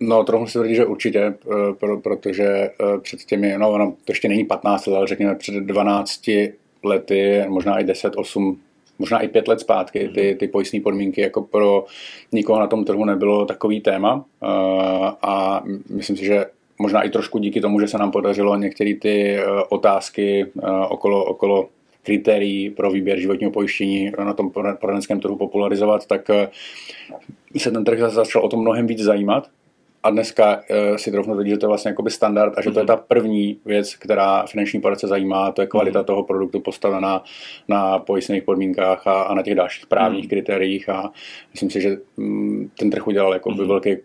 No, 0.00 0.24
trochu 0.24 0.46
si 0.46 0.52
tvrdí, 0.52 0.74
že 0.74 0.86
určitě, 0.86 1.20
eh, 1.20 1.74
pro, 1.74 2.00
protože 2.00 2.70
před 3.02 3.24
těmi, 3.24 3.58
no, 3.58 3.78
no, 3.78 3.90
to 4.04 4.12
ještě 4.12 4.28
není 4.28 4.44
15 4.44 4.86
let, 4.86 4.96
ale 4.96 5.06
řekněme 5.06 5.34
před 5.34 5.54
12 5.54 6.50
lety, 6.84 7.44
možná 7.48 7.78
i 7.78 7.84
10, 7.84 8.12
8, 8.16 8.60
možná 8.98 9.20
i 9.20 9.28
pět 9.28 9.48
let 9.48 9.60
zpátky, 9.60 10.10
ty, 10.14 10.28
mhm. 10.28 10.38
ty 10.38 10.48
pojistné 10.48 10.80
podmínky 10.80 11.20
jako 11.20 11.42
pro 11.42 11.84
nikoho 12.32 12.60
na 12.60 12.66
tom 12.66 12.84
trhu 12.84 13.04
nebylo 13.04 13.44
takový 13.44 13.80
téma 13.80 14.24
a 15.22 15.62
myslím 15.90 16.16
si, 16.16 16.24
že 16.24 16.46
možná 16.78 17.02
i 17.02 17.10
trošku 17.10 17.38
díky 17.38 17.60
tomu, 17.60 17.80
že 17.80 17.88
se 17.88 17.98
nám 17.98 18.10
podařilo 18.10 18.56
některé 18.56 18.94
ty 18.94 19.34
e, 19.34 19.44
otázky 19.68 20.42
e, 20.42 20.70
okolo, 20.88 21.24
okolo 21.24 21.68
kritérií 22.02 22.70
pro 22.70 22.90
výběr 22.90 23.20
životního 23.20 23.52
pojištění 23.52 24.12
na 24.18 24.32
tom 24.32 24.50
poradenském 24.80 25.20
trhu 25.20 25.36
popularizovat, 25.36 26.06
tak 26.06 26.30
se 27.56 27.70
ten 27.70 27.84
trh 27.84 27.98
začal 27.98 28.42
o 28.42 28.48
tom 28.48 28.60
mnohem 28.60 28.86
víc 28.86 29.02
zajímat 29.02 29.48
a 30.06 30.10
dneska 30.10 30.56
uh, 30.56 30.96
si 30.96 31.10
trochu 31.10 31.32
tvrdí, 31.32 31.50
že 31.50 31.56
to 31.56 31.66
je 31.66 31.68
vlastně 31.68 31.88
jakoby 31.88 32.10
standard 32.10 32.58
a 32.58 32.62
že 32.62 32.70
to 32.70 32.78
je 32.78 32.82
mhm. 32.82 32.86
ta 32.86 32.96
první 32.96 33.58
věc, 33.64 33.94
která 33.94 34.46
finanční 34.46 34.80
poradce 34.80 35.06
zajímá, 35.06 35.52
to 35.52 35.60
je 35.60 35.66
kvalita 35.66 35.98
mm. 35.98 36.04
toho 36.04 36.22
produktu 36.22 36.60
postavená 36.60 37.24
na 37.68 37.98
pojistných 37.98 38.42
podmínkách 38.42 39.06
a, 39.06 39.22
a 39.22 39.34
na 39.34 39.42
těch 39.42 39.54
dalších 39.54 39.86
právních 39.86 40.24
mm. 40.24 40.28
kritériích 40.28 40.88
a 40.88 41.12
myslím 41.52 41.70
si, 41.70 41.80
že 41.80 41.96
mm, 42.16 42.70
ten 42.78 42.90
trh 42.90 43.06
udělal 43.06 43.32
jako 43.32 43.50
mm. 43.50 43.68
velký 43.68 43.96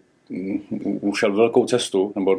ušel 1.01 1.33
velkou 1.33 1.65
cestu, 1.65 2.13
nebo 2.15 2.37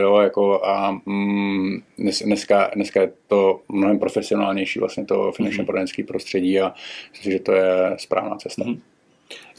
jo, 0.00 0.18
jako 0.18 0.64
a 0.64 1.00
mm, 1.06 1.82
dnes, 1.98 2.22
dneska, 2.22 2.70
dneska 2.74 3.00
je 3.00 3.12
to 3.26 3.60
mnohem 3.68 3.98
profesionálnější 3.98 4.78
vlastně 4.78 5.04
to 5.04 5.32
finančně 5.32 5.62
mm. 5.62 5.66
poradenské 5.66 6.04
prostředí 6.04 6.60
a 6.60 6.74
myslím 7.10 7.32
si, 7.32 7.32
že 7.32 7.38
to 7.38 7.52
je 7.52 7.94
správná 7.96 8.36
cesta. 8.36 8.64
Mm. 8.66 8.80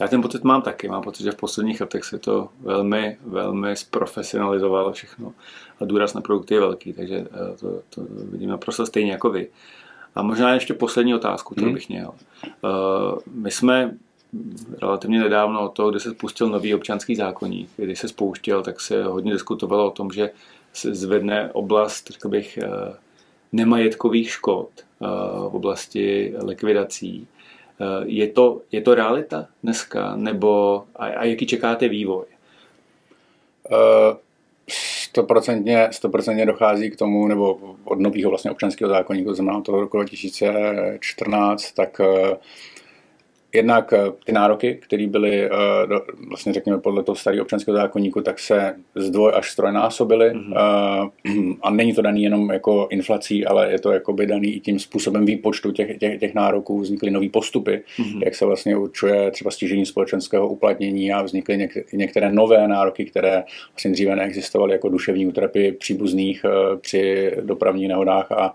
Já 0.00 0.08
ten 0.08 0.22
pocit 0.22 0.44
mám 0.44 0.62
taky. 0.62 0.88
Mám 0.88 1.02
pocit, 1.02 1.22
že 1.22 1.32
v 1.32 1.36
posledních 1.36 1.80
letech 1.80 2.04
se 2.04 2.18
to 2.18 2.48
velmi, 2.60 3.18
velmi 3.26 3.76
zprofesionalizovalo 3.76 4.92
všechno 4.92 5.32
a 5.80 5.84
důraz 5.84 6.14
na 6.14 6.20
produkty 6.20 6.54
je 6.54 6.60
velký, 6.60 6.92
takže 6.92 7.16
eh, 7.16 7.56
to, 7.60 7.82
to 7.90 8.06
vidím 8.30 8.50
naprosto 8.50 8.86
stejně 8.86 9.12
jako 9.12 9.30
vy. 9.30 9.48
A 10.14 10.22
možná 10.22 10.54
ještě 10.54 10.74
poslední 10.74 11.14
otázku, 11.14 11.54
kterou 11.54 11.66
hmm. 11.66 11.74
bych 11.74 11.88
měl. 11.88 12.10
Uh, 12.62 13.18
my 13.32 13.50
jsme 13.50 13.94
relativně 14.82 15.20
nedávno 15.20 15.64
od 15.64 15.68
toho, 15.68 15.90
kdy 15.90 16.00
se 16.00 16.10
spustil 16.10 16.48
nový 16.48 16.74
občanský 16.74 17.16
zákonník, 17.16 17.70
kdy 17.76 17.96
se 17.96 18.08
spouštěl, 18.08 18.62
tak 18.62 18.80
se 18.80 19.04
hodně 19.04 19.32
diskutovalo 19.32 19.86
o 19.86 19.90
tom, 19.90 20.10
že 20.10 20.30
se 20.72 20.94
zvedne 20.94 21.50
oblast, 21.52 22.10
řekl 22.10 22.28
bych, 22.28 22.58
eh, 22.58 22.68
nemajetkových 23.52 24.30
škod 24.30 24.68
v 25.48 25.54
oblasti 25.54 26.34
likvidací 26.44 27.28
Eh, 27.28 27.37
je 28.04 28.28
to, 28.28 28.62
je 28.72 28.80
to 28.80 28.94
realita 28.94 29.46
dneska, 29.62 30.16
nebo 30.16 30.84
a, 30.96 31.06
a 31.06 31.24
jaký 31.24 31.46
čekáte 31.46 31.88
vývoj? 31.88 32.24
Eh, 33.72 34.16
stoprocentně, 34.68 35.88
stoprocentně 35.90 36.46
dochází 36.46 36.90
k 36.90 36.96
tomu, 36.96 37.26
nebo 37.26 37.58
od 37.84 38.00
nového 38.00 38.30
vlastně 38.30 38.50
občanského 38.50 38.90
zákonníku, 38.90 39.28
to 39.28 39.34
znamená 39.34 39.60
toho 39.60 39.80
roku 39.80 39.96
2014, 39.96 41.72
tak 41.72 42.00
eh, 42.00 42.36
jednak 43.54 43.92
eh, 43.92 43.98
ty 44.24 44.32
nároky, 44.32 44.78
které 44.82 45.06
byly 45.06 45.44
eh, 45.44 45.50
vlastně 46.28 46.52
řekněme 46.52 46.78
podle 46.78 47.02
toho 47.02 47.16
starého 47.16 47.42
občanského 47.42 47.76
zákonníku, 47.76 48.20
tak 48.20 48.38
se 48.38 48.74
zdvoj 48.94 49.32
až 49.34 49.50
strojnásobily 49.50 50.30
mm-hmm. 50.30 51.56
a 51.62 51.70
není 51.70 51.94
to 51.94 52.02
daný 52.02 52.22
jenom 52.22 52.50
jako 52.50 52.86
inflací, 52.90 53.46
ale 53.46 53.72
je 53.72 53.78
to 53.78 53.92
jakoby 53.92 54.26
daný 54.26 54.54
i 54.54 54.60
tím 54.60 54.78
způsobem 54.78 55.26
výpočtu 55.26 55.72
těch, 55.72 55.98
těch, 55.98 56.20
těch 56.20 56.34
nároků, 56.34 56.80
vznikly 56.80 57.10
nové 57.10 57.28
postupy, 57.28 57.82
mm-hmm. 57.98 58.24
jak 58.24 58.34
se 58.34 58.46
vlastně 58.46 58.76
určuje 58.76 59.30
třeba 59.30 59.50
stížení 59.50 59.86
společenského 59.86 60.48
uplatnění 60.48 61.12
a 61.12 61.22
vznikly 61.22 61.56
něk, 61.56 61.92
některé 61.92 62.32
nové 62.32 62.68
nároky, 62.68 63.04
které 63.04 63.44
vlastně 63.72 63.90
dříve 63.90 64.16
neexistovaly 64.16 64.72
jako 64.72 64.88
duševní 64.88 65.26
útrapy 65.26 65.72
příbuzných 65.72 66.44
při 66.80 67.32
dopravních 67.40 67.88
nehodách 67.88 68.32
a, 68.32 68.54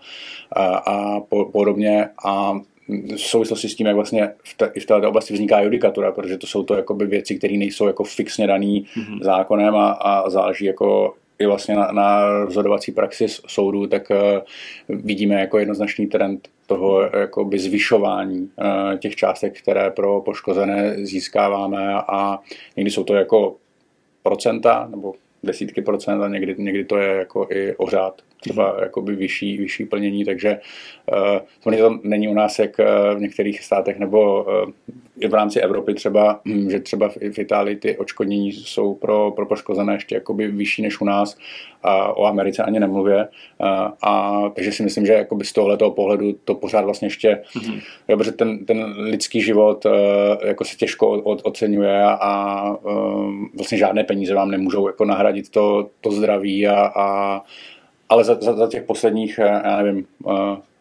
a, 0.51 0.65
a 0.75 1.19
podobně 1.51 2.09
a 2.25 2.59
v 2.87 3.19
souvislosti 3.19 3.69
s 3.69 3.75
tím, 3.75 3.87
jak 3.87 3.95
vlastně 3.95 4.31
v, 4.43 4.57
te, 4.57 4.71
i 4.73 4.79
v 4.79 4.85
této 4.85 5.09
oblasti 5.09 5.33
vzniká 5.33 5.61
judikatura, 5.61 6.11
protože 6.11 6.37
to 6.37 6.47
jsou 6.47 6.63
to 6.63 6.75
jakoby 6.75 7.05
věci, 7.05 7.35
které 7.35 7.57
nejsou 7.57 7.87
jako 7.87 8.03
fixně 8.03 8.47
daný 8.47 8.85
mm-hmm. 8.97 9.23
zákonem 9.23 9.75
a, 9.75 9.91
a 9.91 10.29
záleží 10.29 10.65
jako 10.65 11.13
i 11.39 11.45
vlastně 11.45 11.75
na, 11.75 11.91
na 11.91 12.29
rozhodovací 12.39 12.91
praxi 12.91 13.25
soudů, 13.27 13.87
tak 13.87 14.09
uh, 14.09 14.17
vidíme 14.89 15.35
jako 15.35 15.59
jednoznačný 15.59 16.07
trend 16.07 16.47
toho 16.67 17.01
jakoby 17.01 17.59
zvyšování 17.59 18.39
uh, 18.41 18.97
těch 18.97 19.15
částek, 19.15 19.61
které 19.61 19.91
pro 19.91 20.21
poškozené 20.21 21.05
získáváme 21.05 21.93
a 21.93 22.39
někdy 22.75 22.91
jsou 22.91 23.03
to 23.03 23.15
jako 23.15 23.55
procenta 24.23 24.87
nebo 24.91 25.13
desítky 25.43 25.81
procent 25.81 26.21
a 26.21 26.27
někdy, 26.27 26.55
někdy 26.57 26.85
to 26.85 26.97
je 26.97 27.15
jako 27.15 27.47
i 27.51 27.75
ořád 27.75 28.21
třeba 28.43 28.77
jakoby 28.81 29.15
vyšší, 29.15 29.57
vyšší 29.57 29.85
plnění, 29.85 30.25
takže 30.25 30.59
uh, 31.11 31.73
to 31.79 31.99
není 32.03 32.27
u 32.27 32.33
nás 32.33 32.59
jak 32.59 32.79
uh, 32.79 33.17
v 33.17 33.21
některých 33.21 33.63
státech 33.63 33.99
nebo 33.99 34.43
uh, 34.43 34.71
i 35.19 35.27
v 35.27 35.33
rámci 35.33 35.59
Evropy 35.59 35.93
třeba, 35.93 36.41
hm, 36.45 36.69
že 36.69 36.79
třeba 36.79 37.09
v, 37.09 37.17
v 37.33 37.39
Itálii 37.39 37.75
ty 37.75 37.97
očkodnění 37.97 38.51
jsou 38.51 38.93
pro, 38.93 39.31
pro 39.31 39.45
poškozené 39.45 39.93
ještě 39.93 40.15
jakoby 40.15 40.47
vyšší 40.47 40.81
než 40.81 41.01
u 41.01 41.05
nás 41.05 41.37
a 41.83 42.17
o 42.17 42.25
Americe 42.25 42.63
ani 42.63 42.79
nemluvě. 42.79 43.27
A, 43.59 43.93
a 44.03 44.41
takže 44.49 44.71
si 44.71 44.83
myslím, 44.83 45.05
že 45.05 45.13
jakoby 45.13 45.45
z 45.45 45.53
tohoto 45.53 45.91
pohledu 45.91 46.33
to 46.45 46.55
pořád 46.55 46.85
vlastně 46.85 47.05
ještě, 47.05 47.41
mm-hmm. 47.55 47.81
jo, 48.07 48.17
protože 48.17 48.31
ten, 48.31 48.65
ten 48.65 48.95
lidský 48.97 49.41
život 49.41 49.85
uh, 49.85 49.91
jako 50.47 50.65
se 50.65 50.75
těžko 50.75 51.09
od, 51.09 51.41
oceňuje 51.43 52.03
a 52.03 52.63
vlastně 53.55 53.77
žádné 53.77 54.03
peníze 54.03 54.33
vám 54.33 54.51
nemůžou 54.51 54.87
jako 54.87 55.05
nahradit 55.05 55.49
to, 55.49 55.89
to 56.01 56.11
zdraví 56.11 56.67
a, 56.67 56.91
a 56.95 57.41
ale 58.13 58.23
za, 58.23 58.37
za, 58.41 58.53
za 58.53 58.67
těch 58.67 58.83
posledních, 58.83 59.39
eh, 59.39 59.61
já 59.65 59.81
nevím, 59.81 60.05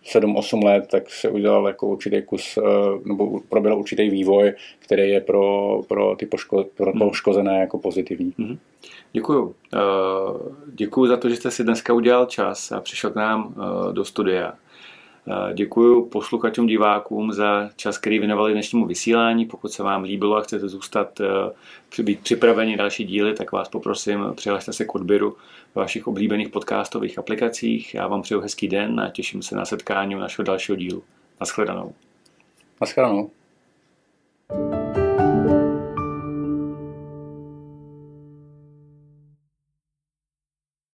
7-8 0.05 0.65
let, 0.65 0.87
tak 0.91 1.11
se 1.11 1.29
udělal 1.29 1.67
jako 1.67 1.87
určitý 1.87 2.23
kus, 2.23 2.59
nebo 3.05 3.41
proběhl 3.49 3.79
určitý 3.79 4.11
vývoj, 4.11 4.53
který 4.79 5.11
je 5.11 5.21
pro, 5.21 5.81
pro 5.89 6.17
ty 6.17 6.27
poško, 6.27 6.65
pro 6.77 6.91
mhm. 6.91 6.99
poškozené 6.99 7.61
jako 7.61 7.79
pozitivní. 7.79 8.35
Mm-hmm. 8.39 8.59
Děkuju. 9.13 9.55
Děkuju 10.67 11.07
za 11.07 11.17
to, 11.17 11.29
že 11.29 11.37
jste 11.37 11.51
si 11.51 11.65
dneska 11.65 11.93
udělal 11.93 12.27
čas 12.27 12.73
a 12.73 12.81
přišel 12.81 13.11
k 13.11 13.15
nám 13.15 13.55
do 13.93 14.05
studia. 14.05 14.55
Děkuji 15.55 16.05
posluchačům, 16.05 16.67
divákům 16.67 17.33
za 17.33 17.71
čas, 17.77 17.99
který 17.99 18.19
věnovali 18.19 18.53
dnešnímu 18.53 18.87
vysílání. 18.87 19.47
Pokud 19.47 19.73
se 19.73 19.83
vám 19.83 20.03
líbilo 20.03 20.37
a 20.37 20.41
chcete 20.41 20.69
zůstat, 20.69 21.21
eh, 21.21 22.03
být 22.03 22.21
připraveni 22.21 22.77
další 22.77 23.05
díly, 23.05 23.35
tak 23.35 23.53
vás 23.53 23.69
poprosím, 23.69 24.25
přihlašte 24.35 24.73
se 24.73 24.85
k 24.85 24.95
odběru 24.95 25.37
v 25.73 25.77
vašich 25.77 26.07
oblíbených 26.07 26.49
podcastových 26.49 27.19
aplikacích. 27.19 27.95
Já 27.95 28.09
vám 28.09 28.23
přeju 28.23 28.41
hezký 28.41 28.69
den 28.69 29.01
a 29.01 29.11
těším 29.11 29.43
se 29.43 29.57
na 29.57 29.65
setkání 29.65 30.17
u 30.17 30.19
našeho 30.19 30.45
dalšího 30.45 30.77
dílu. 30.77 31.03
Naschledanou. 31.41 31.95
Naschledanou. 32.81 33.31
thank 34.49 34.75
you 34.75 34.82